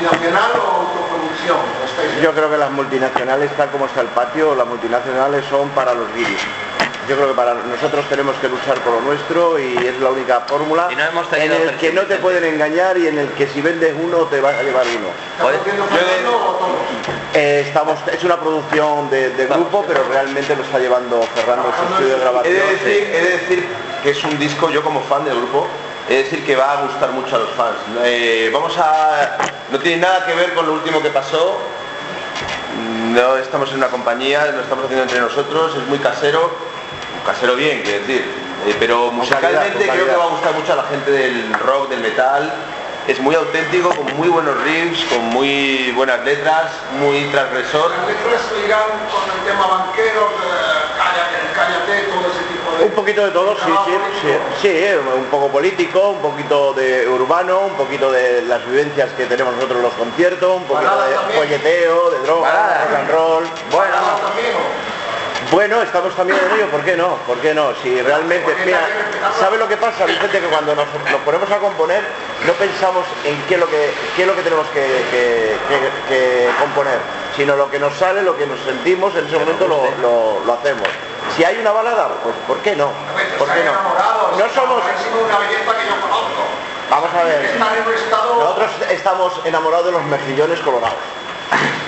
¿Multinacional 0.00 0.50
o 0.56 0.62
autoproducción? 0.80 1.56
¿O 1.58 1.84
estáis- 1.84 2.22
Yo 2.22 2.32
creo 2.32 2.50
que 2.50 2.56
las 2.56 2.70
multinacionales, 2.70 3.50
tal 3.56 3.68
como 3.70 3.86
está 3.86 4.00
el 4.00 4.08
patio, 4.08 4.54
las 4.54 4.66
multinacionales 4.66 5.44
son 5.50 5.68
para 5.70 5.92
los 5.94 6.12
guiris. 6.14 6.40
Yo 7.08 7.16
creo 7.16 7.28
que 7.28 7.34
para 7.34 7.54
nosotros 7.54 8.04
tenemos 8.08 8.36
que 8.36 8.48
luchar 8.48 8.76
por 8.80 8.92
lo 8.94 9.00
nuestro 9.00 9.58
y 9.58 9.76
es 9.76 9.98
la 9.98 10.10
única 10.10 10.40
fórmula 10.46 10.86
Y 10.92 10.94
no 10.96 11.02
hemos 11.04 11.26
en 11.32 11.50
el 11.50 11.70
que 11.76 11.92
no 11.92 12.02
te 12.02 12.16
pueden 12.18 12.44
engañar 12.44 12.96
y 12.98 13.08
en 13.08 13.18
el 13.18 13.28
que 13.30 13.48
si 13.48 13.60
vendes 13.60 13.94
uno 14.00 14.18
te 14.26 14.40
vas 14.40 14.54
a 14.54 14.62
llevar 14.62 14.84
uno. 14.86 15.08
Eh, 17.34 17.64
estamos, 17.66 17.98
es 18.12 18.22
una 18.22 18.36
producción 18.38 19.10
de, 19.10 19.30
de 19.30 19.46
grupo, 19.46 19.84
pero 19.88 20.04
realmente 20.08 20.54
lo 20.54 20.62
está 20.62 20.78
llevando 20.78 21.20
Fernando 21.34 21.72
su 21.76 21.92
estudio 21.94 22.08
de 22.14 22.16
He 22.16 22.20
grabación. 22.20 22.54
de, 22.54 22.60
decir, 22.60 23.10
he 23.12 23.22
de 23.24 23.30
decir 23.38 23.68
que 24.02 24.10
es 24.10 24.24
un 24.24 24.38
disco, 24.38 24.70
yo 24.70 24.82
como 24.82 25.00
fan 25.02 25.24
del 25.24 25.36
grupo, 25.36 25.66
de 26.10 26.24
decir 26.24 26.44
que 26.44 26.56
va 26.56 26.72
a 26.72 26.82
gustar 26.82 27.10
mucho 27.10 27.36
a 27.36 27.38
los 27.38 27.50
fans. 27.50 27.78
Eh, 28.02 28.50
vamos 28.52 28.76
a... 28.78 29.38
No 29.70 29.78
tiene 29.78 30.02
nada 30.02 30.26
que 30.26 30.34
ver 30.34 30.54
con 30.54 30.66
lo 30.66 30.72
último 30.72 31.00
que 31.00 31.10
pasó. 31.10 31.56
No 33.12 33.36
estamos 33.36 33.70
en 33.70 33.76
una 33.76 33.86
compañía, 33.88 34.46
lo 34.46 34.60
estamos 34.60 34.84
haciendo 34.86 35.04
entre 35.04 35.20
nosotros, 35.20 35.76
es 35.76 35.86
muy 35.86 35.98
casero, 35.98 36.50
casero 37.24 37.54
bien, 37.54 37.82
quiero 37.82 38.00
decir. 38.00 38.24
Eh, 38.66 38.74
pero 38.80 39.12
musicalmente 39.12 39.86
calidad, 39.86 39.94
creo 39.94 40.06
que 40.06 40.16
va 40.16 40.24
a 40.24 40.28
gustar 40.28 40.52
mucho 40.54 40.72
a 40.72 40.76
la 40.76 40.84
gente 40.84 41.10
del 41.12 41.52
rock, 41.54 41.90
del 41.90 42.00
metal. 42.00 42.52
Es 43.06 43.20
muy 43.20 43.36
auténtico, 43.36 43.94
con 43.94 44.16
muy 44.16 44.28
buenos 44.28 44.60
riffs, 44.62 45.04
con 45.04 45.20
muy 45.26 45.92
buenas 45.92 46.24
letras, 46.24 46.72
muy 46.98 47.24
transgresor. 47.26 47.90
Las 47.90 48.08
letras 48.08 48.42
irán 48.64 48.90
con 49.10 49.30
el 49.30 49.44
tema 49.46 49.66
banqueros, 49.66 50.32
eh, 50.32 50.90
cállate, 50.98 51.38
cállate, 51.54 52.02
todo 52.10 52.30
ese 52.30 52.42
tipo 52.52 52.69
de... 52.69 52.69
Un 52.82 52.90
poquito 52.92 53.24
de 53.24 53.30
todo, 53.30 53.54
sí, 53.56 53.72
sí, 54.22 54.28
sí, 54.62 54.68
eh, 54.68 54.98
un 54.98 55.24
poco 55.26 55.48
político, 55.48 56.10
un 56.10 56.20
poquito 56.20 56.72
de 56.72 57.06
urbano, 57.08 57.60
un 57.66 57.74
poquito 57.74 58.10
de 58.10 58.42
las 58.42 58.64
vivencias 58.66 59.10
que 59.16 59.26
tenemos 59.26 59.54
nosotros 59.54 59.78
en 59.78 59.82
los 59.84 59.94
conciertos, 59.94 60.56
un 60.56 60.64
poquito 60.64 60.90
de 61.02 61.34
folleteo, 61.36 62.10
de 62.10 62.18
droga, 62.20 62.84
rock 62.84 62.94
and 62.98 63.10
roll. 63.10 63.44
Bueno. 63.70 63.94
Bueno, 65.50 65.82
estamos 65.82 66.14
también 66.14 66.38
en 66.48 66.56
ello, 66.58 66.70
¿por 66.70 66.82
qué 66.84 66.96
no? 66.96 67.16
¿Por 67.26 67.38
qué 67.38 67.52
no? 67.52 67.72
Si 67.82 68.00
realmente, 68.02 68.54
mira. 68.64 68.86
¿sabe 69.40 69.58
lo 69.58 69.66
que 69.66 69.76
pasa, 69.76 70.04
Vicente? 70.06 70.38
Que 70.40 70.46
cuando 70.46 70.76
nos, 70.76 70.86
nos 71.10 71.20
ponemos 71.24 71.50
a 71.50 71.58
componer, 71.58 72.02
no 72.46 72.52
pensamos 72.52 73.04
en 73.24 73.36
qué 73.48 73.54
es 73.54 73.60
lo 73.60 73.66
que, 73.68 73.90
qué 74.14 74.22
es 74.22 74.28
lo 74.28 74.36
que 74.36 74.42
tenemos 74.42 74.66
que, 74.68 74.80
que- 75.10 75.56
que- 75.68 76.14
que 76.14 76.48
componer, 76.60 76.98
sino 77.36 77.56
lo 77.56 77.68
que 77.68 77.80
nos 77.80 77.96
sale, 77.96 78.22
lo 78.22 78.36
que 78.36 78.46
nos 78.46 78.60
sentimos, 78.60 79.14
en 79.16 79.26
ese 79.26 79.38
momento 79.38 79.66
lo, 79.66 79.82
lo- 80.00 80.44
lo 80.46 80.52
hacemos. 80.54 80.86
Si 81.36 81.44
hay 81.44 81.58
una 81.58 81.72
balada, 81.72 82.08
pues 82.22 82.34
¿por 82.46 82.58
qué 82.58 82.74
no? 82.76 82.90
¿Por 83.38 83.48
qué 83.48 83.64
no? 83.64 83.72
No 84.38 84.54
somos... 84.54 84.82
Vamos 86.90 87.10
a 87.14 87.24
ver. 87.24 87.56
Nosotros 87.58 88.70
estamos 88.90 89.40
enamorados 89.44 89.86
de 89.86 89.92
los 89.92 90.04
mejillones 90.04 90.58
colorados. 90.60 90.98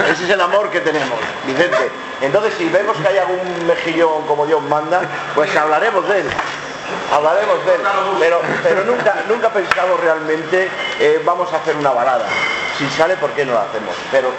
Ese 0.08 0.24
es 0.24 0.30
el 0.30 0.40
amor 0.40 0.70
que 0.70 0.80
tenemos, 0.80 1.18
Vicente. 1.46 1.90
Entonces, 2.20 2.54
si 2.56 2.68
vemos 2.68 2.96
que 2.96 3.08
hay 3.08 3.18
algún 3.18 3.66
mejillón 3.66 4.26
como 4.26 4.46
Dios 4.46 4.62
manda, 4.62 5.02
pues 5.34 5.54
hablaremos 5.56 6.08
de 6.08 6.20
él. 6.20 6.26
Hablaremos 7.12 7.64
de 7.66 7.74
él. 7.74 7.80
Pero, 8.62 8.84
nunca, 9.28 9.48
pensamos 9.50 10.00
realmente, 10.00 10.70
eh, 11.00 11.20
vamos 11.24 11.52
a 11.52 11.56
hacer 11.56 11.76
una 11.76 11.90
balada. 11.90 12.26
Si 12.78 12.88
sale, 12.90 13.16
¿por 13.16 13.30
qué 13.30 13.44
no 13.44 13.54
la 13.54 13.62
hacemos? 13.62 13.94
Pero 14.10 14.30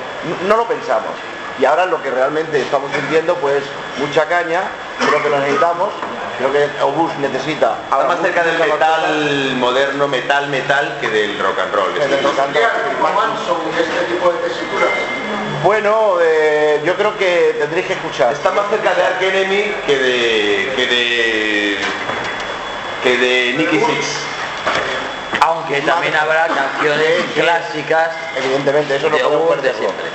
no 0.48 0.58
lo 0.58 0.66
pensamos. 0.66 1.12
Y 1.60 1.66
ahora 1.66 1.86
lo 1.86 2.02
que 2.02 2.10
realmente 2.10 2.60
estamos 2.60 2.92
sintiendo, 2.92 3.36
pues 3.36 3.64
mucha 4.00 4.26
caña, 4.26 4.62
creo 5.00 5.22
que 5.22 5.30
lo 5.30 5.40
necesitamos, 5.40 5.90
creo 6.40 6.52
que 6.52 6.82
Obús 6.82 7.16
necesita... 7.20 7.78
Está 7.84 8.04
más 8.06 8.20
cerca 8.22 8.44
del 8.44 8.58
metal 8.58 9.56
moderno, 9.58 10.08
metal, 10.08 10.48
metal, 10.48 10.98
que 11.00 11.10
del 11.10 11.38
rock 11.38 11.60
and 11.60 11.74
roll. 11.76 11.94
Que 11.94 12.04
este 12.04 12.16
tipo 14.10 14.32
de 14.32 14.40
tesituras. 14.40 14.90
Bueno, 15.64 16.16
eh, 16.22 16.82
yo 16.84 16.96
creo 16.96 17.16
que 17.18 17.56
tendréis 17.60 17.86
que 17.86 17.94
escuchar. 17.94 18.34
Está 18.34 18.52
más 18.52 18.66
cerca 18.70 18.94
de 18.96 19.04
Ark 19.04 19.22
Enemy 19.22 19.76
que 19.86 19.98
de 19.98 20.74
que 20.76 20.88
de 20.88 21.78
que 23.04 23.18
de 23.18 23.54
Nicky 23.58 23.80
Six. 23.80 24.06
aunque 25.42 25.82
también 25.82 26.16
habrá 26.16 26.48
canciones 26.48 27.24
clásicas 27.36 28.10
Evidentemente, 28.38 28.96
eso 28.96 29.10
no 29.10 29.18
de 29.18 29.24
podemos 29.24 29.50
perderlo. 29.56 29.80
siempre. 29.80 30.06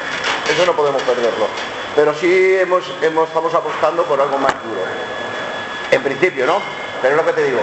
Eso 0.51 0.65
no 0.67 0.73
podemos 0.73 1.03
perderlo. 1.03 1.47
Pero 1.95 2.15
sí 2.15 2.57
hemos, 2.57 2.85
hemos, 3.03 3.29
estamos 3.29 3.55
apostando 3.55 4.05
por 4.05 4.21
algo 4.21 4.39
más 4.39 4.55
duro. 4.65 4.81
En 5.91 6.03
principio, 6.03 6.47
¿no? 6.47 6.61
Pero 7.03 7.15
es 7.15 7.21
lo 7.21 7.27
que 7.27 7.33
te 7.33 7.45
digo. 7.45 7.61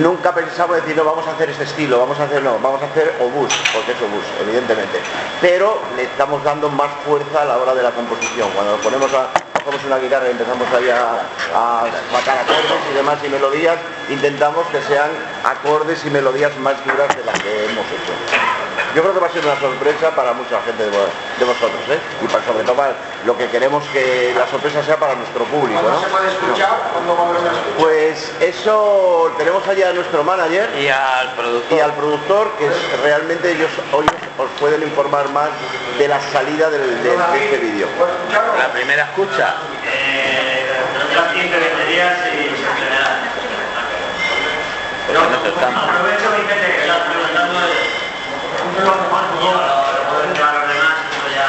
Nunca 0.00 0.32
pensamos 0.32 0.76
decir, 0.76 0.96
no, 0.96 1.04
vamos 1.04 1.26
a 1.26 1.32
hacer 1.32 1.50
este 1.50 1.64
estilo, 1.64 1.98
vamos 1.98 2.18
a 2.20 2.24
hacer, 2.24 2.40
no, 2.40 2.56
vamos 2.60 2.80
a 2.82 2.86
hacer 2.86 3.16
obús, 3.20 3.52
porque 3.74 3.92
es 3.92 3.98
obús, 3.98 4.24
evidentemente. 4.40 5.00
Pero 5.40 5.80
le 5.96 6.04
estamos 6.04 6.44
dando 6.44 6.68
más 6.68 6.90
fuerza 7.04 7.42
a 7.42 7.44
la 7.44 7.58
hora 7.58 7.74
de 7.74 7.82
la 7.82 7.90
composición. 7.90 8.48
Cuando 8.50 8.76
ponemos 8.76 9.12
a, 9.12 9.30
cogemos 9.58 9.84
una 9.84 9.98
guitarra 9.98 10.28
y 10.28 10.30
empezamos 10.32 10.68
ahí 10.72 10.88
a, 10.88 11.22
a 11.52 11.84
acordes 11.84 12.82
y 12.92 12.94
demás 12.94 13.18
y 13.24 13.28
melodías, 13.28 13.76
intentamos 14.08 14.64
que 14.68 14.80
sean 14.82 15.10
acordes 15.44 16.04
y 16.06 16.10
melodías 16.10 16.56
más 16.58 16.76
duras 16.84 17.08
de 17.16 17.24
las 17.24 17.40
que 17.40 17.64
hemos 17.64 17.86
hecho. 17.86 18.41
Yo 18.94 19.00
creo 19.02 19.14
que 19.14 19.20
va 19.20 19.26
a 19.26 19.30
ser 19.32 19.42
una 19.44 19.58
sorpresa 19.58 20.10
para 20.14 20.34
mucha 20.34 20.60
gente 20.62 20.84
de, 20.84 20.90
de 20.90 21.44
vosotros, 21.46 21.80
¿eh? 21.88 21.98
Y 22.22 22.26
para, 22.26 22.44
sobre 22.44 22.62
todo 22.64 22.76
para 22.76 22.92
lo 23.24 23.36
que 23.38 23.48
queremos 23.48 23.82
que 23.92 24.34
la 24.36 24.46
sorpresa 24.46 24.82
sea 24.82 24.98
para 24.98 25.14
nuestro 25.14 25.44
público, 25.44 25.80
¿Cuándo 25.80 25.98
¿no? 25.98 26.04
se 26.04 26.10
puede 26.12 26.28
escuchar? 26.28 26.90
¿Cuándo 26.92 27.16
va 27.16 27.22
a 27.22 27.28
haber 27.30 27.40
una 27.40 27.50
escucha? 27.52 27.76
Pues 27.78 28.32
eso 28.40 29.32
tenemos 29.38 29.66
allá 29.66 29.88
a 29.88 29.92
nuestro 29.94 30.22
manager 30.24 30.68
Y 30.78 30.88
al 30.88 31.32
productor. 31.34 31.78
y 31.78 31.80
al 31.80 31.92
productor 31.94 32.50
que 32.58 32.66
es- 32.66 33.00
realmente 33.02 33.52
ellos 33.52 33.70
hoy 33.92 34.04
os 34.38 34.50
pueden 34.60 34.82
informar 34.82 35.28
más 35.30 35.48
de 35.98 36.08
la 36.08 36.20
salida 36.30 36.68
del- 36.68 37.02
de, 37.02 37.16
de 37.16 37.44
este 37.46 37.56
vídeo. 37.58 37.86
La 38.58 38.72
primera 38.72 39.04
escucha. 39.04 39.54
Eh, 39.86 40.66
las 41.16 41.32
15 41.32 41.48
20 41.58 41.84
días 41.86 42.12
y 42.34 42.44
se. 42.56 42.92
Aprovecho 45.12 46.30
Vicente 46.36 46.66
que 46.74 46.80
estás 46.82 47.02
preguntando 47.08 47.60
de 47.60 47.72
un 48.72 48.78
tema 48.80 48.96
de 48.96 49.08
más 49.12 49.28
lo, 49.36 49.52
lo 49.52 50.02
puedo 50.08 50.20
decir 50.24 50.40
a 50.40 50.52
los 50.56 50.64
demás, 50.64 50.96
pero 51.12 51.28
ya 51.28 51.48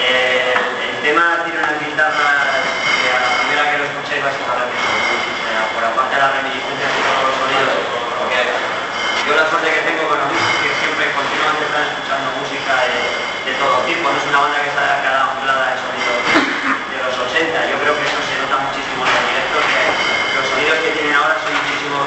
eh, 0.00 0.56
el 0.56 0.96
tema 1.04 1.44
tiene 1.44 1.60
unas 1.60 1.76
guitarras 1.84 2.64
que 2.96 3.08
a 3.12 3.18
la 3.20 3.30
primera 3.36 3.62
que 3.68 3.76
lo 3.76 3.84
escuchéis 3.92 4.24
vais 4.24 4.32
a 4.32 4.42
saber 4.48 4.72
que 4.72 4.78
son 4.80 4.96
música, 5.12 5.52
por 5.76 5.82
aparte 5.84 6.16
de 6.16 6.20
las 6.24 6.32
reminiscencias 6.40 6.90
y 6.96 7.00
todos 7.04 7.24
los 7.28 7.36
sonidos, 7.44 7.76
porque 8.24 8.40
yo 9.28 9.32
la 9.36 9.44
suerte 9.52 9.68
que 9.68 9.82
tengo 9.84 10.02
con 10.08 10.16
los 10.16 10.28
discos 10.32 10.48
es 10.48 10.60
que 10.64 10.72
siempre 10.80 11.04
continuamente 11.12 11.62
están 11.68 11.84
escuchando 11.92 12.26
música 12.40 12.72
de, 12.88 12.96
de 13.44 13.52
todo 13.60 13.76
tipo, 13.84 14.04
no 14.08 14.16
es 14.16 14.26
una 14.32 14.40
banda 14.48 14.58
que 14.64 14.70
está 14.72 14.84
quedada 15.04 15.28
anclada 15.28 15.64
de 15.68 15.76
sonidos 15.76 16.18
de 16.88 16.96
los 17.04 17.14
80, 17.20 17.52
yo 17.68 17.76
creo 17.84 17.92
que 18.00 18.04
eso 18.08 18.20
se 18.24 18.34
nota 18.40 18.56
muchísimo 18.64 19.04
en 19.04 19.12
el 19.12 19.24
directo, 19.28 19.56
que 19.60 19.80
los 20.40 20.44
sonidos 20.56 20.76
que 20.88 20.90
tienen 20.96 21.12
ahora 21.20 21.36
son 21.36 21.52
muchísimo 21.52 22.00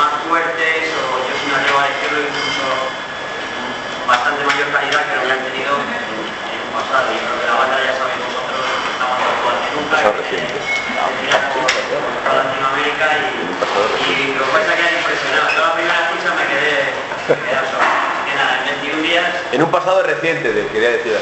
más 0.00 0.12
fuertes 0.24 0.88
o 0.96 1.20
yo 1.28 1.32
si 1.36 1.44
me 1.52 1.60
atrevo 1.60 1.76
a 1.76 1.84
decirlo 1.92 2.18
incluso 2.24 2.64
bastante 4.08 4.40
mayor 4.44 4.68
calidad 4.72 5.04
que 5.04 5.14
lo 5.20 5.22
que 5.28 5.32
han 5.32 5.44
tenido 5.52 5.72
en, 5.76 5.88
en 5.92 6.58
el 6.58 6.68
pasado. 6.72 7.06
Yo 7.12 7.20
creo 7.22 7.38
que 7.38 7.46
la 7.46 7.56
banda 7.60 7.76
ya 7.84 7.92
sabéis 7.92 8.18
vosotros 8.24 8.60
que 8.82 8.88
estamos 8.96 9.16
más 9.20 9.28
actual 9.36 9.56
que 9.62 9.68
nunca, 9.76 9.92
Pasado 10.00 10.12
que 10.16 10.20
reciente. 10.24 10.58
gira 11.20 11.38
por, 11.52 11.68
por 11.68 12.32
Latinoamérica 12.40 13.06
y, 13.20 13.36
y 13.36 14.32
lo 14.32 14.44
vais 14.48 14.68
a 14.68 14.74
quedar 14.80 14.92
impresionado. 14.96 15.46
Yo 15.52 15.60
la 15.60 15.72
primera 15.76 15.98
escucha 16.08 16.30
me 16.40 16.44
quedé, 16.48 16.74
me 17.28 17.36
quedé 17.36 17.56
absorto. 17.60 17.84
Así 17.84 18.20
que 18.26 18.32
nada, 18.32 18.52
en 18.64 18.80
21 18.80 19.02
días 19.04 19.28
En 19.52 19.62
un 19.62 19.70
pasado 19.70 20.02
reciente, 20.02 20.52
de- 20.52 20.66
quería 20.68 20.90
decir. 20.90 21.16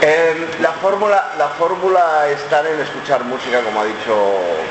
Eh, 0.00 0.46
la 0.60 0.72
fórmula 0.74 1.32
la 1.38 1.48
fórmula 1.48 2.28
está 2.28 2.60
en 2.60 2.78
escuchar 2.80 3.24
música, 3.24 3.62
como 3.62 3.80
ha 3.80 3.84
dicho 3.84 4.14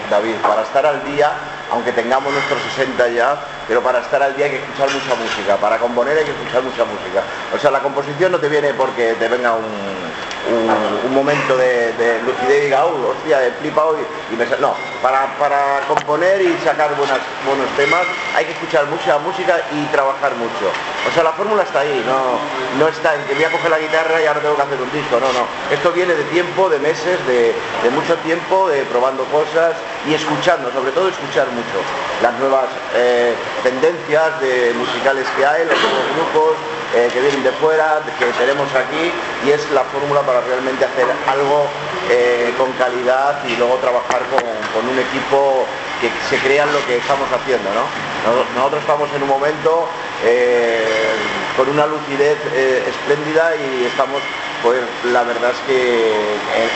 David, 0.10 0.36
para 0.42 0.62
estar 0.62 0.86
al 0.86 1.04
día, 1.04 1.34
aunque 1.70 1.92
tengamos 1.92 2.32
nuestros 2.32 2.62
60 2.76 3.10
ya, 3.10 3.36
pero 3.68 3.82
para 3.82 4.00
estar 4.00 4.24
al 4.24 4.36
día 4.38 4.46
hay 4.46 4.52
que 4.52 4.58
escuchar 4.60 4.90
mucha 4.90 5.16
música, 5.16 5.58
para 5.58 5.80
componer 5.80 6.18
hay 6.18 6.24
que 6.24 6.32
escuchar 6.32 6.62
mucha 6.64 6.86
música. 6.86 7.24
O 7.54 7.58
sea, 7.60 7.72
la 7.72 7.80
composición 7.82 8.32
no 8.32 8.40
te 8.40 8.48
viene 8.48 8.74
porque 8.74 9.16
te 9.20 9.28
venga 9.28 9.52
un, 9.54 9.66
un- 10.54 10.98
momento 11.18 11.58
de, 11.58 11.94
de 11.94 12.22
lucidez 12.22 12.62
y 12.62 12.66
diga, 12.66 12.86
oh, 12.86 13.10
hostia, 13.10 13.44
he 13.48 13.52
flipado 13.54 13.98
y, 13.98 14.34
y 14.34 14.38
me 14.38 14.46
sa-". 14.46 14.58
No, 14.58 14.76
para, 15.02 15.26
para 15.40 15.80
componer 15.88 16.42
y 16.44 16.56
sacar 16.64 16.94
buenas, 16.96 17.18
buenos 17.46 17.66
temas 17.76 18.04
hay 18.36 18.46
que 18.46 18.52
escuchar 18.52 18.86
mucha 18.86 19.18
música 19.18 19.58
y 19.74 19.84
trabajar 19.86 20.36
mucho. 20.36 20.70
O 21.10 21.12
sea, 21.12 21.24
la 21.24 21.32
fórmula 21.34 21.64
está 21.64 21.80
ahí, 21.80 22.04
no, 22.06 22.38
no 22.78 22.88
está 22.88 23.16
en 23.16 23.22
que 23.24 23.34
voy 23.34 23.46
a 23.46 23.50
coger 23.52 23.72
la 23.72 23.80
guitarra 23.80 24.22
y 24.22 24.26
ahora 24.28 24.42
tengo 24.42 24.56
que 24.56 24.62
hacer 24.62 24.80
un 24.80 24.92
disco, 24.92 25.18
no, 25.20 25.26
no. 25.34 25.48
Esto 25.74 25.92
viene 25.92 26.14
de 26.14 26.24
tiempo, 26.26 26.70
de 26.70 26.80
meses, 26.80 27.18
de, 27.26 27.56
de 27.82 27.90
mucho 27.90 28.16
tiempo, 28.18 28.70
de 28.70 28.84
probando 28.86 29.24
cosas 29.26 29.74
y 30.08 30.14
escuchando, 30.14 30.72
sobre 30.72 30.92
todo 30.92 31.10
escuchar 31.10 31.48
mucho 31.50 31.82
las 32.22 32.34
nuevas 32.38 32.68
eh, 32.94 33.34
tendencias 33.64 34.40
de 34.40 34.74
musicales 34.78 35.26
que 35.36 35.46
hay, 35.46 35.66
los 35.66 35.82
nuevos 35.82 36.06
grupos 36.14 36.54
eh, 36.96 37.10
que 37.14 37.20
vienen 37.22 37.44
de 37.44 37.52
fuera, 37.54 38.00
que 38.20 38.26
tenemos 38.34 38.68
aquí 38.74 39.12
y 39.46 39.52
es 39.52 39.70
la 39.72 39.84
fórmula 39.86 40.22
para 40.22 40.42
realmente 40.42 40.86
hacer 40.86 41.06
algo 41.28 41.68
eh, 42.10 42.54
con 42.58 42.72
calidad 42.74 43.44
y 43.46 43.56
luego 43.58 43.76
trabajar 43.78 44.22
con, 44.30 44.88
un 44.90 45.00
equipo 45.00 45.66
que 46.00 46.10
se 46.30 46.38
crea 46.38 46.64
en 46.64 46.72
lo 46.74 46.86
que 46.86 46.98
estamos 46.98 47.28
haciendo, 47.32 47.68
¿no? 47.74 47.82
Nos- 48.30 48.50
Nosotros 48.56 48.82
estamos 48.82 49.10
en 49.16 49.24
un 49.24 49.30
momento 49.30 49.88
eh, 50.24 51.16
con 51.58 51.68
una 51.70 51.88
lucidez 51.88 52.38
espléndida 52.88 53.56
y 53.56 53.86
estamos, 53.86 54.22
pues 54.62 54.82
la 55.12 55.24
verdad 55.24 55.52
es 55.52 55.58
que 55.68 56.14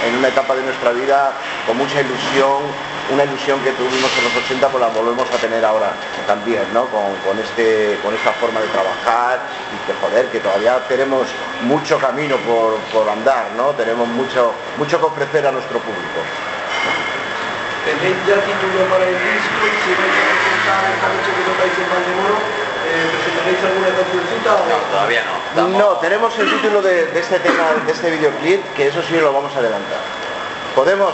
en 0.07 0.15
una 0.17 0.27
etapa 0.29 0.55
de 0.55 0.63
nuestra 0.63 0.91
vida 0.91 1.31
con 1.67 1.77
mucha 1.77 2.01
ilusión, 2.01 2.63
una 3.09 3.23
ilusión 3.25 3.59
que 3.61 3.71
tuvimos 3.71 4.11
en 4.17 4.23
los 4.23 4.35
80 4.45 4.67
pues 4.69 4.81
la 4.81 4.87
volvemos 4.89 5.27
a 5.31 5.37
tener 5.37 5.63
ahora 5.65 5.91
también, 6.27 6.63
¿no? 6.73 6.85
Con, 6.87 7.15
con 7.25 7.37
este, 7.39 7.99
con 8.03 8.13
esta 8.13 8.31
forma 8.33 8.59
de 8.61 8.67
trabajar 8.67 9.39
y 9.73 9.77
que 9.87 9.93
joder, 9.99 10.27
que 10.27 10.39
todavía 10.39 10.79
tenemos 10.87 11.27
mucho 11.63 11.97
camino 11.99 12.37
por, 12.37 12.77
por 12.93 13.09
andar, 13.09 13.47
¿no? 13.57 13.71
Tenemos 13.71 14.07
mucho, 14.07 14.53
mucho 14.77 14.99
que 14.99 15.05
ofrecer 15.05 15.47
a 15.47 15.51
nuestro 15.51 15.79
público. 15.79 16.21
¿Tenéis 17.85 18.15
ya 18.27 18.35
título 18.45 18.85
para 18.93 19.05
el 19.05 19.15
disco? 19.17 19.57
Si 19.83 19.89
vais 19.97 20.13
a 20.13 20.25
presentar 20.37 20.81
esta 20.93 21.07
noche 21.09 21.29
que 21.33 21.43
tocáis 21.49 21.73
en 21.81 21.89
Valdemoro, 21.89 22.35
eh, 22.37 23.09
¿presentaréis 23.09 23.61
alguna 23.65 23.89
cancioncita? 23.97 24.49
o- 24.53 24.69
No, 24.69 24.77
todavía 24.93 25.21
no. 25.25 25.33
Estamos- 25.49 25.79
No, 25.81 25.87
tenemos 25.97 26.29
el 26.39 26.47
título 26.49 26.81
de, 26.83 27.05
de 27.07 27.19
este 27.19 27.39
tema, 27.39 27.63
de 27.85 27.91
este 27.91 28.11
videoclip, 28.11 28.61
que 28.75 28.87
eso 28.87 29.01
sí 29.01 29.17
lo 29.17 29.33
vamos 29.33 29.51
a 29.55 29.59
adelantar. 29.59 29.99
¿Podemos, 30.75 31.11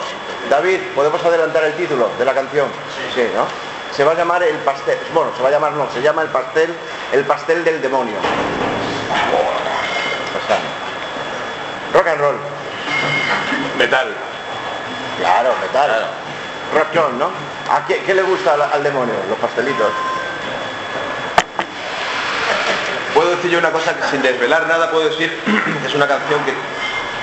David, 0.49 0.79
podemos 0.95 1.23
adelantar 1.23 1.63
el 1.65 1.73
título 1.73 2.09
de 2.17 2.25
la 2.25 2.33
canción? 2.33 2.67
Sí, 3.13 3.27
¿no? 3.35 3.45
Se 3.95 4.03
va 4.03 4.11
a 4.11 4.15
llamar 4.15 4.43
El 4.43 4.55
Pastel, 4.57 4.97
bueno, 5.13 5.31
se 5.35 5.41
va 5.41 5.49
a 5.49 5.51
llamar, 5.51 5.73
no, 5.73 5.89
se 5.91 6.01
llama 6.01 6.21
El 6.21 6.29
Pastel, 6.29 6.73
El 7.11 7.25
Pastel 7.25 7.63
del 7.63 7.81
Demonio. 7.81 8.15
Rock 11.93 12.07
and 12.07 12.19
roll. 12.19 12.35
Metal. 13.77 14.07
Claro, 15.19 15.53
metal. 15.61 15.87
Claro. 15.89 16.05
Rock 16.73 17.07
on, 17.07 17.19
¿no? 17.19 17.31
¿A 17.71 17.85
qué, 17.87 18.03
qué 18.03 18.13
le 18.13 18.21
gusta 18.21 18.53
al, 18.53 18.61
al 18.61 18.83
demonio? 18.83 19.15
Los 19.29 19.37
pastelitos. 19.39 19.87
Puedo 23.13 23.31
decir 23.31 23.49
yo 23.49 23.59
una 23.59 23.71
cosa 23.71 23.95
que 23.95 24.03
sin 24.09 24.21
desvelar 24.21 24.67
nada, 24.67 24.91
puedo 24.91 25.09
decir 25.09 25.31
que 25.43 25.87
es 25.87 25.95
una 25.95 26.07
canción 26.07 26.43
que 26.45 26.53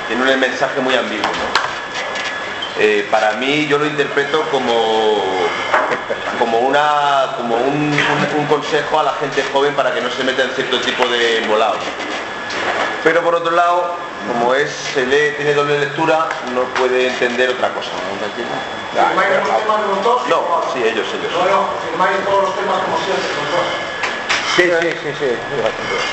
tiene 0.08 0.32
un 0.32 0.40
mensaje 0.40 0.80
muy 0.80 0.94
ambiguo. 0.96 1.26
¿no? 1.26 1.73
Eh, 2.78 3.06
para 3.10 3.32
mí 3.34 3.66
yo 3.68 3.78
lo 3.78 3.86
interpreto 3.86 4.42
como, 4.50 5.22
como, 6.40 6.58
una, 6.58 7.34
como 7.36 7.54
un, 7.56 7.92
un- 7.92 8.40
un 8.40 8.46
consejo 8.46 8.98
a 8.98 9.04
la 9.04 9.12
gente 9.14 9.44
joven 9.52 9.74
para 9.74 9.94
que 9.94 10.00
no 10.00 10.10
se 10.10 10.24
meta 10.24 10.42
en 10.42 10.50
cierto 10.50 10.80
tipo 10.80 11.06
de 11.08 11.38
embolados. 11.38 11.78
Pero 13.04 13.22
por 13.22 13.34
otro 13.36 13.52
lado, 13.52 13.94
como 14.26 14.54
es, 14.54 14.70
se 14.92 15.06
lee, 15.06 15.34
tiene 15.36 15.54
doble 15.54 15.78
lectura, 15.78 16.26
no 16.54 16.62
puede 16.74 17.06
entender 17.08 17.50
otra 17.50 17.68
cosa. 17.68 17.90
¿no? 17.92 19.04
¿Firmáis 19.08 19.30
los 19.36 19.62
temas 19.62 19.80
los 19.88 20.02
dos? 20.04 20.28
No, 20.28 20.62
sí, 20.72 20.78
ellos, 20.82 21.06
ellos. 21.14 21.32
Bueno, 21.38 21.66
firmáis 21.90 22.24
todos 22.24 22.42
los 22.44 22.56
temas 22.56 22.82
como 22.82 22.96
siempre, 23.04 23.28
los 23.38 23.50
dos. 23.52 23.66
Sí, 24.56 24.62
sí, 24.62 24.88
sí, 25.02 25.10
sí. 25.18 25.26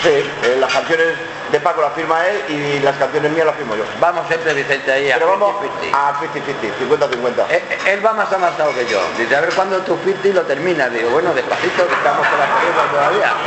Sí, 0.01 0.09
eh, 0.09 0.57
las 0.59 0.73
canciones 0.73 1.09
de 1.51 1.59
Paco 1.59 1.81
las 1.81 1.93
firma 1.93 2.27
él 2.27 2.41
y 2.49 2.79
las 2.79 2.95
canciones 2.95 3.31
mías 3.31 3.45
las 3.45 3.55
firmo 3.55 3.75
yo. 3.75 3.83
Vamos 3.99 4.27
siempre, 4.27 4.53
Vicente, 4.55 4.91
ahí 4.91 5.11
a 5.11 5.15
Pero 5.15 5.37
vamos 5.37 5.55
50-50. 5.57 5.93
a 5.93 6.19
50-50, 6.19 7.09
50-50. 7.11 7.45
Eh, 7.51 7.63
eh, 7.69 7.77
Él 7.93 8.05
va 8.05 8.13
más 8.13 8.31
avanzado 8.31 8.73
que 8.73 8.87
yo. 8.87 8.99
Dice, 9.17 9.35
a 9.35 9.41
ver 9.41 9.53
cuándo 9.53 9.77
tu 9.81 9.95
50 9.95 10.29
lo 10.29 10.41
termina. 10.43 10.89
Digo, 10.89 11.09
bueno, 11.11 11.33
despacito, 11.33 11.87
que 11.87 11.93
estamos 11.93 12.25
con 12.27 12.39
las 12.39 12.49
cervezas 12.59 12.91
todavía. 12.91 13.33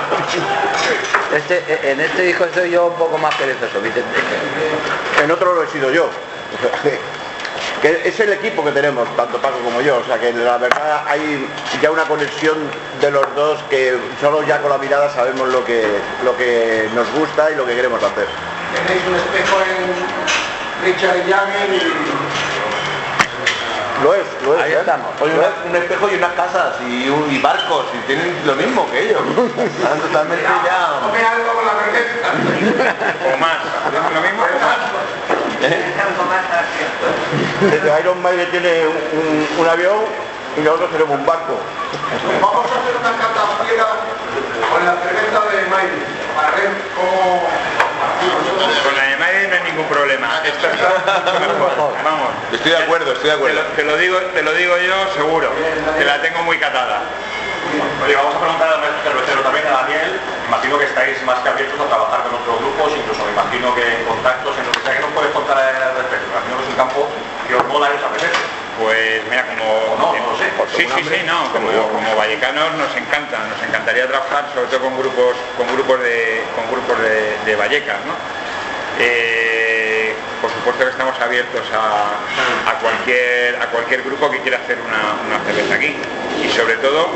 Este, 1.35 1.90
en 1.90 2.00
este 2.00 2.22
disco 2.22 2.44
soy 2.54 2.70
yo 2.70 2.87
un 2.87 2.96
poco 2.96 3.18
más 3.18 3.35
perezoso, 3.35 3.80
Vicente. 3.80 4.18
En 5.24 5.30
otro 5.30 5.54
lo 5.54 5.64
he 5.64 5.66
sido 5.68 5.90
yo. 5.90 6.09
Que 7.85 8.01
es 8.09 8.18
el 8.18 8.33
equipo 8.33 8.64
que 8.64 8.70
tenemos, 8.73 9.07
tanto 9.14 9.37
Paco 9.42 9.59
como 9.62 9.83
yo. 9.83 9.99
O 9.99 10.05
sea 10.05 10.18
que 10.18 10.33
la 10.33 10.57
verdad 10.57 11.03
hay 11.07 11.47
ya 11.83 11.90
una 11.90 12.05
conexión 12.05 12.57
de 12.99 13.11
los 13.11 13.27
dos 13.37 13.61
que 13.68 13.94
solo 14.23 14.42
ya 14.42 14.62
con 14.62 14.70
la 14.70 14.79
mirada 14.79 15.11
sabemos 15.11 15.49
lo 15.51 15.62
que, 15.66 15.85
lo 16.25 16.35
que 16.35 16.88
nos 16.94 17.07
gusta 17.12 17.51
y 17.51 17.57
lo 17.57 17.66
que 17.66 17.75
queremos 17.77 18.03
hacer. 18.03 18.27
Tenéis 18.87 19.05
un 19.07 19.14
espejo 19.16 19.57
en 19.61 20.87
Richard 20.87 21.29
Jagger 21.29 21.75
y... 21.75 21.92
Lo 24.03 24.14
es, 24.14 24.23
lo 24.47 24.55
es. 24.57 24.62
Ahí 24.62 24.73
¿eh? 24.73 24.79
estamos. 24.81 25.07
Oye, 25.20 25.35
una- 25.35 25.70
un 25.70 25.77
espejo 25.77 26.09
y 26.11 26.14
unas 26.16 26.33
casas 26.33 26.75
y, 26.88 27.09
un- 27.11 27.31
y 27.31 27.38
barcos 27.38 27.85
y 27.92 27.99
tienen 28.07 28.35
lo 28.47 28.55
mismo 28.55 28.90
que 28.90 29.11
ellos. 29.11 29.20
Están 29.59 30.01
totalmente 30.01 30.42
ya. 30.64 31.01
Come 31.05 31.18
algo 31.23 31.53
con 31.53 31.66
la 31.66 31.73
cerveza. 31.85 32.94
O 33.35 33.37
más. 33.37 33.59
¿Hacemos 33.88 34.12
lo 34.14 34.20
mismo? 34.23 34.42
Desde 37.70 38.01
Iron 38.01 38.20
Maiden 38.23 38.51
tiene 38.51 38.87
un, 38.87 38.97
un- 38.97 39.49
un 39.61 39.68
avión 39.68 39.99
y 40.57 40.61
nosotros 40.61 40.90
tenemos 40.90 41.18
un 41.18 41.27
barco. 41.27 41.59
Vamos 42.40 42.66
a 42.66 42.81
hacer 42.81 42.94
una 43.01 43.12
catafiera 43.18 43.87
con 44.70 44.85
la 44.87 44.94
cerveza 45.03 45.40
de 45.51 45.68
Maiden 45.70 46.05
para 46.37 46.51
ver 46.53 46.70
cómo... 46.94 47.42
Con 48.85 48.94
la 48.97 49.03
de 49.05 49.16
Maiden 49.16 49.51
no 49.51 49.57
hay 49.57 49.62
ningún 49.62 49.87
problema. 49.87 50.40
Está. 50.44 50.68
Vamos. 52.05 52.29
Estoy 52.53 52.70
de 52.73 52.79
acuerdo, 52.79 53.12
estoy 53.12 53.31
de 53.31 53.37
Te 53.37 53.40
acuerdo. 53.42 53.62
lo, 53.62 53.68
te 53.77 53.83
lo 53.85 53.97
digo, 53.97 54.18
te 54.18 54.42
lo 54.42 54.53
digo 54.53 54.77
yo 54.79 54.94
seguro, 55.14 55.51
que 55.99 56.05
la 56.05 56.20
tengo 56.23 56.42
muy 56.42 56.59
catada. 56.59 57.03
Oye, 58.05 58.14
vamos 58.14 58.35
a 58.37 58.38
preguntar 58.40 58.68
al 58.68 58.81
cervecero 59.03 59.40
también, 59.42 59.66
a 59.66 59.83
Daniel. 59.83 60.20
Imagino 60.47 60.79
que 60.79 60.85
estáis 60.85 61.23
más 61.25 61.38
que 61.40 61.49
abiertos 61.49 61.81
a 61.81 61.88
trabajar 61.88 62.23
con 62.23 62.35
otros 62.38 62.61
grupos, 62.61 62.92
incluso 62.94 63.25
me 63.25 63.33
imagino 63.33 63.75
que 63.75 63.83
en 63.83 64.05
contactos, 64.05 64.55
en 64.59 64.66
lo 64.66 64.73
que 64.73 64.81
sea, 64.85 64.94
que 64.94 65.01
nos 65.01 65.11
puedes 65.11 65.33
contar 65.33 65.59
al 65.59 65.97
respecto. 65.97 66.27
Imagino 66.31 66.57
que 66.59 66.62
es 66.62 66.68
un 66.70 66.77
campo 66.77 67.09
que 67.48 67.54
os 67.54 67.64
mola 67.66 67.87
apetece. 67.87 68.33
Pues 68.80 69.22
mira, 69.30 69.46
como... 69.46 69.96
No, 69.98 70.18
no 70.18 70.33
lo 70.33 70.37
sé. 70.37 70.50
Sí, 70.76 70.88
sí, 70.96 71.04
sí, 71.04 71.22
no, 71.26 71.52
como, 71.52 71.70
como 71.92 72.16
vallecanos 72.16 72.74
nos 72.74 72.90
encanta, 72.96 73.38
nos 73.46 73.62
encantaría 73.62 74.09
trabajar 74.09 74.50
sobre 74.52 74.66
todo 74.66 74.80
con 74.80 74.98
grupos, 74.98 75.37
con 75.57 75.66
grupos 75.72 76.00
de, 76.00 76.42
con 76.57 76.66
grupos 76.70 76.98
de, 77.00 77.37
de 77.46 77.57
Vallecas, 77.57 77.98
¿no? 78.04 78.14
Eh, 78.98 80.14
por 80.40 80.50
supuesto 80.50 80.85
que 80.85 80.90
estamos 80.90 81.18
abiertos 81.20 81.62
a, 81.72 82.70
a 82.70 82.74
cualquier, 82.80 83.62
a 83.62 83.66
cualquier 83.66 84.02
grupo 84.02 84.28
que 84.30 84.40
quiera 84.40 84.59
hacer 84.59 84.78
una, 84.80 85.22
una 85.26 85.44
cerveza 85.46 85.74
aquí. 85.76 85.94
Y 86.44 86.48
sobre 86.50 86.74
todo, 86.78 87.11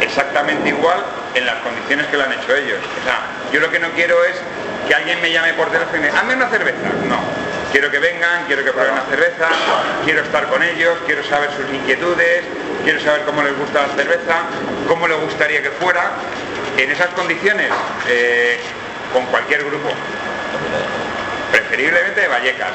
exactamente 0.00 0.68
igual 0.68 1.04
en 1.34 1.44
las 1.44 1.56
condiciones 1.56 2.06
que 2.06 2.16
lo 2.16 2.24
han 2.24 2.32
hecho 2.32 2.54
ellos. 2.54 2.78
O 2.78 3.04
sea, 3.04 3.18
yo 3.52 3.60
lo 3.60 3.70
que 3.70 3.80
no 3.80 3.90
quiero 3.90 4.24
es 4.24 4.36
que 4.86 4.94
alguien 4.94 5.20
me 5.20 5.32
llame 5.32 5.54
por 5.54 5.70
teléfono 5.70 5.96
y 5.98 6.00
me 6.00 6.06
diga, 6.06 6.20
hazme 6.20 6.34
una 6.34 6.48
cerveza. 6.48 6.78
No. 7.08 7.18
Quiero 7.74 7.90
que 7.90 7.98
vengan, 7.98 8.44
quiero 8.46 8.62
que 8.62 8.70
prueben 8.70 8.94
la 8.94 9.02
cerveza, 9.02 9.48
quiero 10.04 10.22
estar 10.22 10.46
con 10.46 10.62
ellos, 10.62 10.96
quiero 11.06 11.24
saber 11.24 11.50
sus 11.50 11.68
inquietudes, 11.74 12.44
quiero 12.84 13.00
saber 13.00 13.22
cómo 13.22 13.42
les 13.42 13.58
gusta 13.58 13.88
la 13.88 13.94
cerveza, 13.96 14.42
cómo 14.86 15.08
les 15.08 15.20
gustaría 15.20 15.60
que 15.60 15.72
fuera. 15.72 16.12
En 16.76 16.88
esas 16.88 17.08
condiciones, 17.08 17.72
eh, 18.06 18.60
con 19.12 19.26
cualquier 19.26 19.64
grupo 19.64 19.88
preferiblemente 21.50 22.20
de 22.20 22.28
Vallecas. 22.28 22.70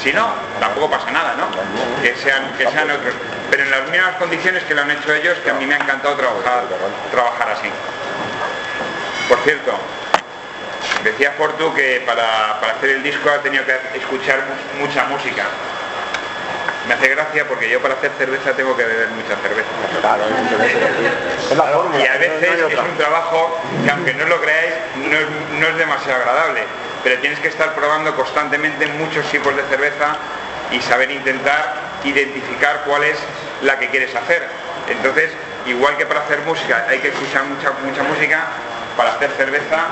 Si 0.00 0.12
no, 0.12 0.32
tampoco 0.60 0.88
pasa 0.88 1.10
nada, 1.10 1.34
¿no? 1.34 1.48
Que 2.00 2.14
sean, 2.14 2.52
que 2.56 2.70
sean 2.70 2.88
otros. 2.88 3.12
Pero 3.50 3.64
en 3.64 3.70
las 3.72 3.88
mismas 3.88 4.14
condiciones 4.14 4.62
que 4.62 4.76
lo 4.76 4.82
han 4.82 4.92
hecho 4.92 5.12
ellos, 5.12 5.38
que 5.42 5.50
a 5.50 5.54
mí 5.54 5.66
me 5.66 5.74
ha 5.74 5.78
encantado 5.78 6.14
trabajar, 6.14 6.66
trabajar 7.10 7.50
así. 7.50 7.68
Por 9.28 9.40
cierto, 9.40 9.72
decía 11.04 11.32
Fortu 11.32 11.72
que 11.74 12.02
para, 12.06 12.58
para 12.60 12.72
hacer 12.74 12.90
el 12.90 13.02
disco 13.02 13.30
ha 13.30 13.38
tenido 13.42 13.64
que 13.64 13.74
escuchar 13.98 14.40
mu- 14.46 14.86
mucha 14.86 15.04
música. 15.04 15.44
Me 16.88 16.94
hace 16.94 17.08
gracia 17.08 17.46
porque 17.46 17.68
yo 17.68 17.80
para 17.80 17.94
hacer 17.94 18.10
cerveza 18.18 18.52
tengo 18.52 18.76
que 18.76 18.84
beber 18.84 19.08
mucha 19.10 19.36
cerveza. 19.36 19.68
Claro, 20.00 20.24
es 21.50 21.56
la 21.56 21.62
fórmula. 21.64 21.98
Y 22.02 22.06
a 22.06 22.14
no 22.14 22.18
veces 22.20 22.58
es 22.72 22.78
un 22.78 22.96
trabajo 22.96 23.60
que 23.84 23.90
aunque 23.90 24.14
no 24.14 24.24
lo 24.26 24.40
creáis, 24.40 24.74
no 24.96 25.16
es, 25.16 25.26
no 25.60 25.66
es 25.68 25.76
demasiado 25.76 26.16
agradable, 26.20 26.62
pero 27.04 27.20
tienes 27.20 27.38
que 27.38 27.48
estar 27.48 27.74
probando 27.74 28.14
constantemente 28.16 28.86
muchos 28.86 29.24
tipos 29.30 29.54
de 29.54 29.62
cerveza 29.64 30.16
y 30.72 30.80
saber 30.80 31.10
intentar 31.10 31.74
identificar 32.04 32.82
cuál 32.86 33.04
es 33.04 33.18
la 33.62 33.78
que 33.78 33.88
quieres 33.88 34.14
hacer. 34.16 34.42
Entonces, 34.88 35.30
igual 35.66 35.96
que 35.96 36.06
para 36.06 36.20
hacer 36.20 36.40
música 36.40 36.86
hay 36.88 36.98
que 36.98 37.08
escuchar 37.08 37.44
mucha, 37.44 37.70
mucha 37.84 38.02
música, 38.02 38.46
para 38.96 39.10
hacer 39.12 39.30
cerveza 39.36 39.86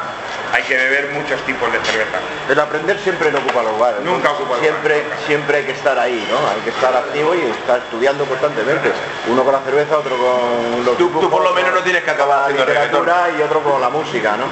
hay 0.52 0.62
que 0.62 0.76
beber 0.76 1.10
muchos 1.12 1.40
tipos 1.42 1.70
de 1.72 1.78
cerveza. 1.80 2.18
El 2.48 2.58
aprender 2.60 2.98
siempre 2.98 3.30
no 3.30 3.38
ocupa 3.38 3.62
lugar. 3.62 3.94
¿no? 4.02 4.12
Nunca 4.12 4.30
ocupa 4.30 4.56
lugar, 4.56 4.60
Siempre, 4.62 5.02
nunca. 5.04 5.16
siempre 5.26 5.56
hay 5.58 5.64
que 5.64 5.72
estar 5.72 5.98
ahí, 5.98 6.26
¿no? 6.30 6.38
Hay 6.48 6.60
que 6.64 6.70
estar 6.70 6.94
activo 6.94 7.34
y 7.34 7.42
estar 7.42 7.78
estudiando 7.78 8.24
constantemente. 8.24 8.92
Uno 9.28 9.44
con 9.44 9.52
la 9.52 9.60
cerveza, 9.60 9.98
otro 9.98 10.16
con 10.16 10.84
los 10.84 10.96
Tú- 10.96 11.10
tú 11.20 11.30
por 11.30 11.42
lo 11.42 11.52
menos 11.52 11.72
no 11.74 11.80
tienes 11.80 12.02
que 12.02 12.10
acabar 12.10 12.50
la 12.50 12.56
literatura 12.58 13.28
y 13.38 13.42
otro 13.42 13.60
con 13.62 13.80
la 13.80 13.88
música, 13.90 14.36
¿no? 14.36 14.44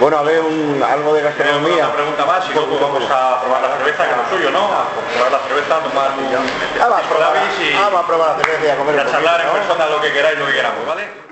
Bueno, 0.00 0.18
a 0.18 0.22
ver, 0.22 0.40
un, 0.40 0.82
algo 0.82 1.14
de 1.14 1.22
gastronomía. 1.22 1.84
una 1.84 1.92
pregunta 1.94 2.26
más 2.26 2.44
y 2.50 2.54
luego 2.54 2.76
vamos 2.80 3.04
a 3.08 3.40
probar 3.40 3.62
la 3.62 3.76
cerveza, 3.76 4.04
que 4.04 4.10
es 4.10 4.16
lo 4.16 4.36
suyo, 4.36 4.50
¿no? 4.50 4.64
A 4.66 4.88
probar 5.14 5.32
la 5.32 5.38
cerveza, 5.46 5.78
tomar 5.78 6.10
un 6.18 6.82
Ah, 6.82 6.88
va 6.88 6.98
a 6.98 7.02
probar, 7.02 7.36
y, 7.60 7.74
ah, 7.76 7.88
va 7.94 8.00
a 8.00 8.06
probar 8.06 8.36
la 8.36 8.42
cerveza 8.44 8.66
y 8.66 8.70
a 8.70 8.76
comer 8.76 8.94
y 8.96 8.98
a 8.98 9.06
charlar 9.10 9.40
en 9.42 9.48
persona 9.52 9.86
lo 9.86 10.00
que 10.00 10.12
queráis, 10.12 10.38
lo 10.38 10.46
que 10.46 10.52
queramos, 10.54 10.86
¿vale? 10.86 11.31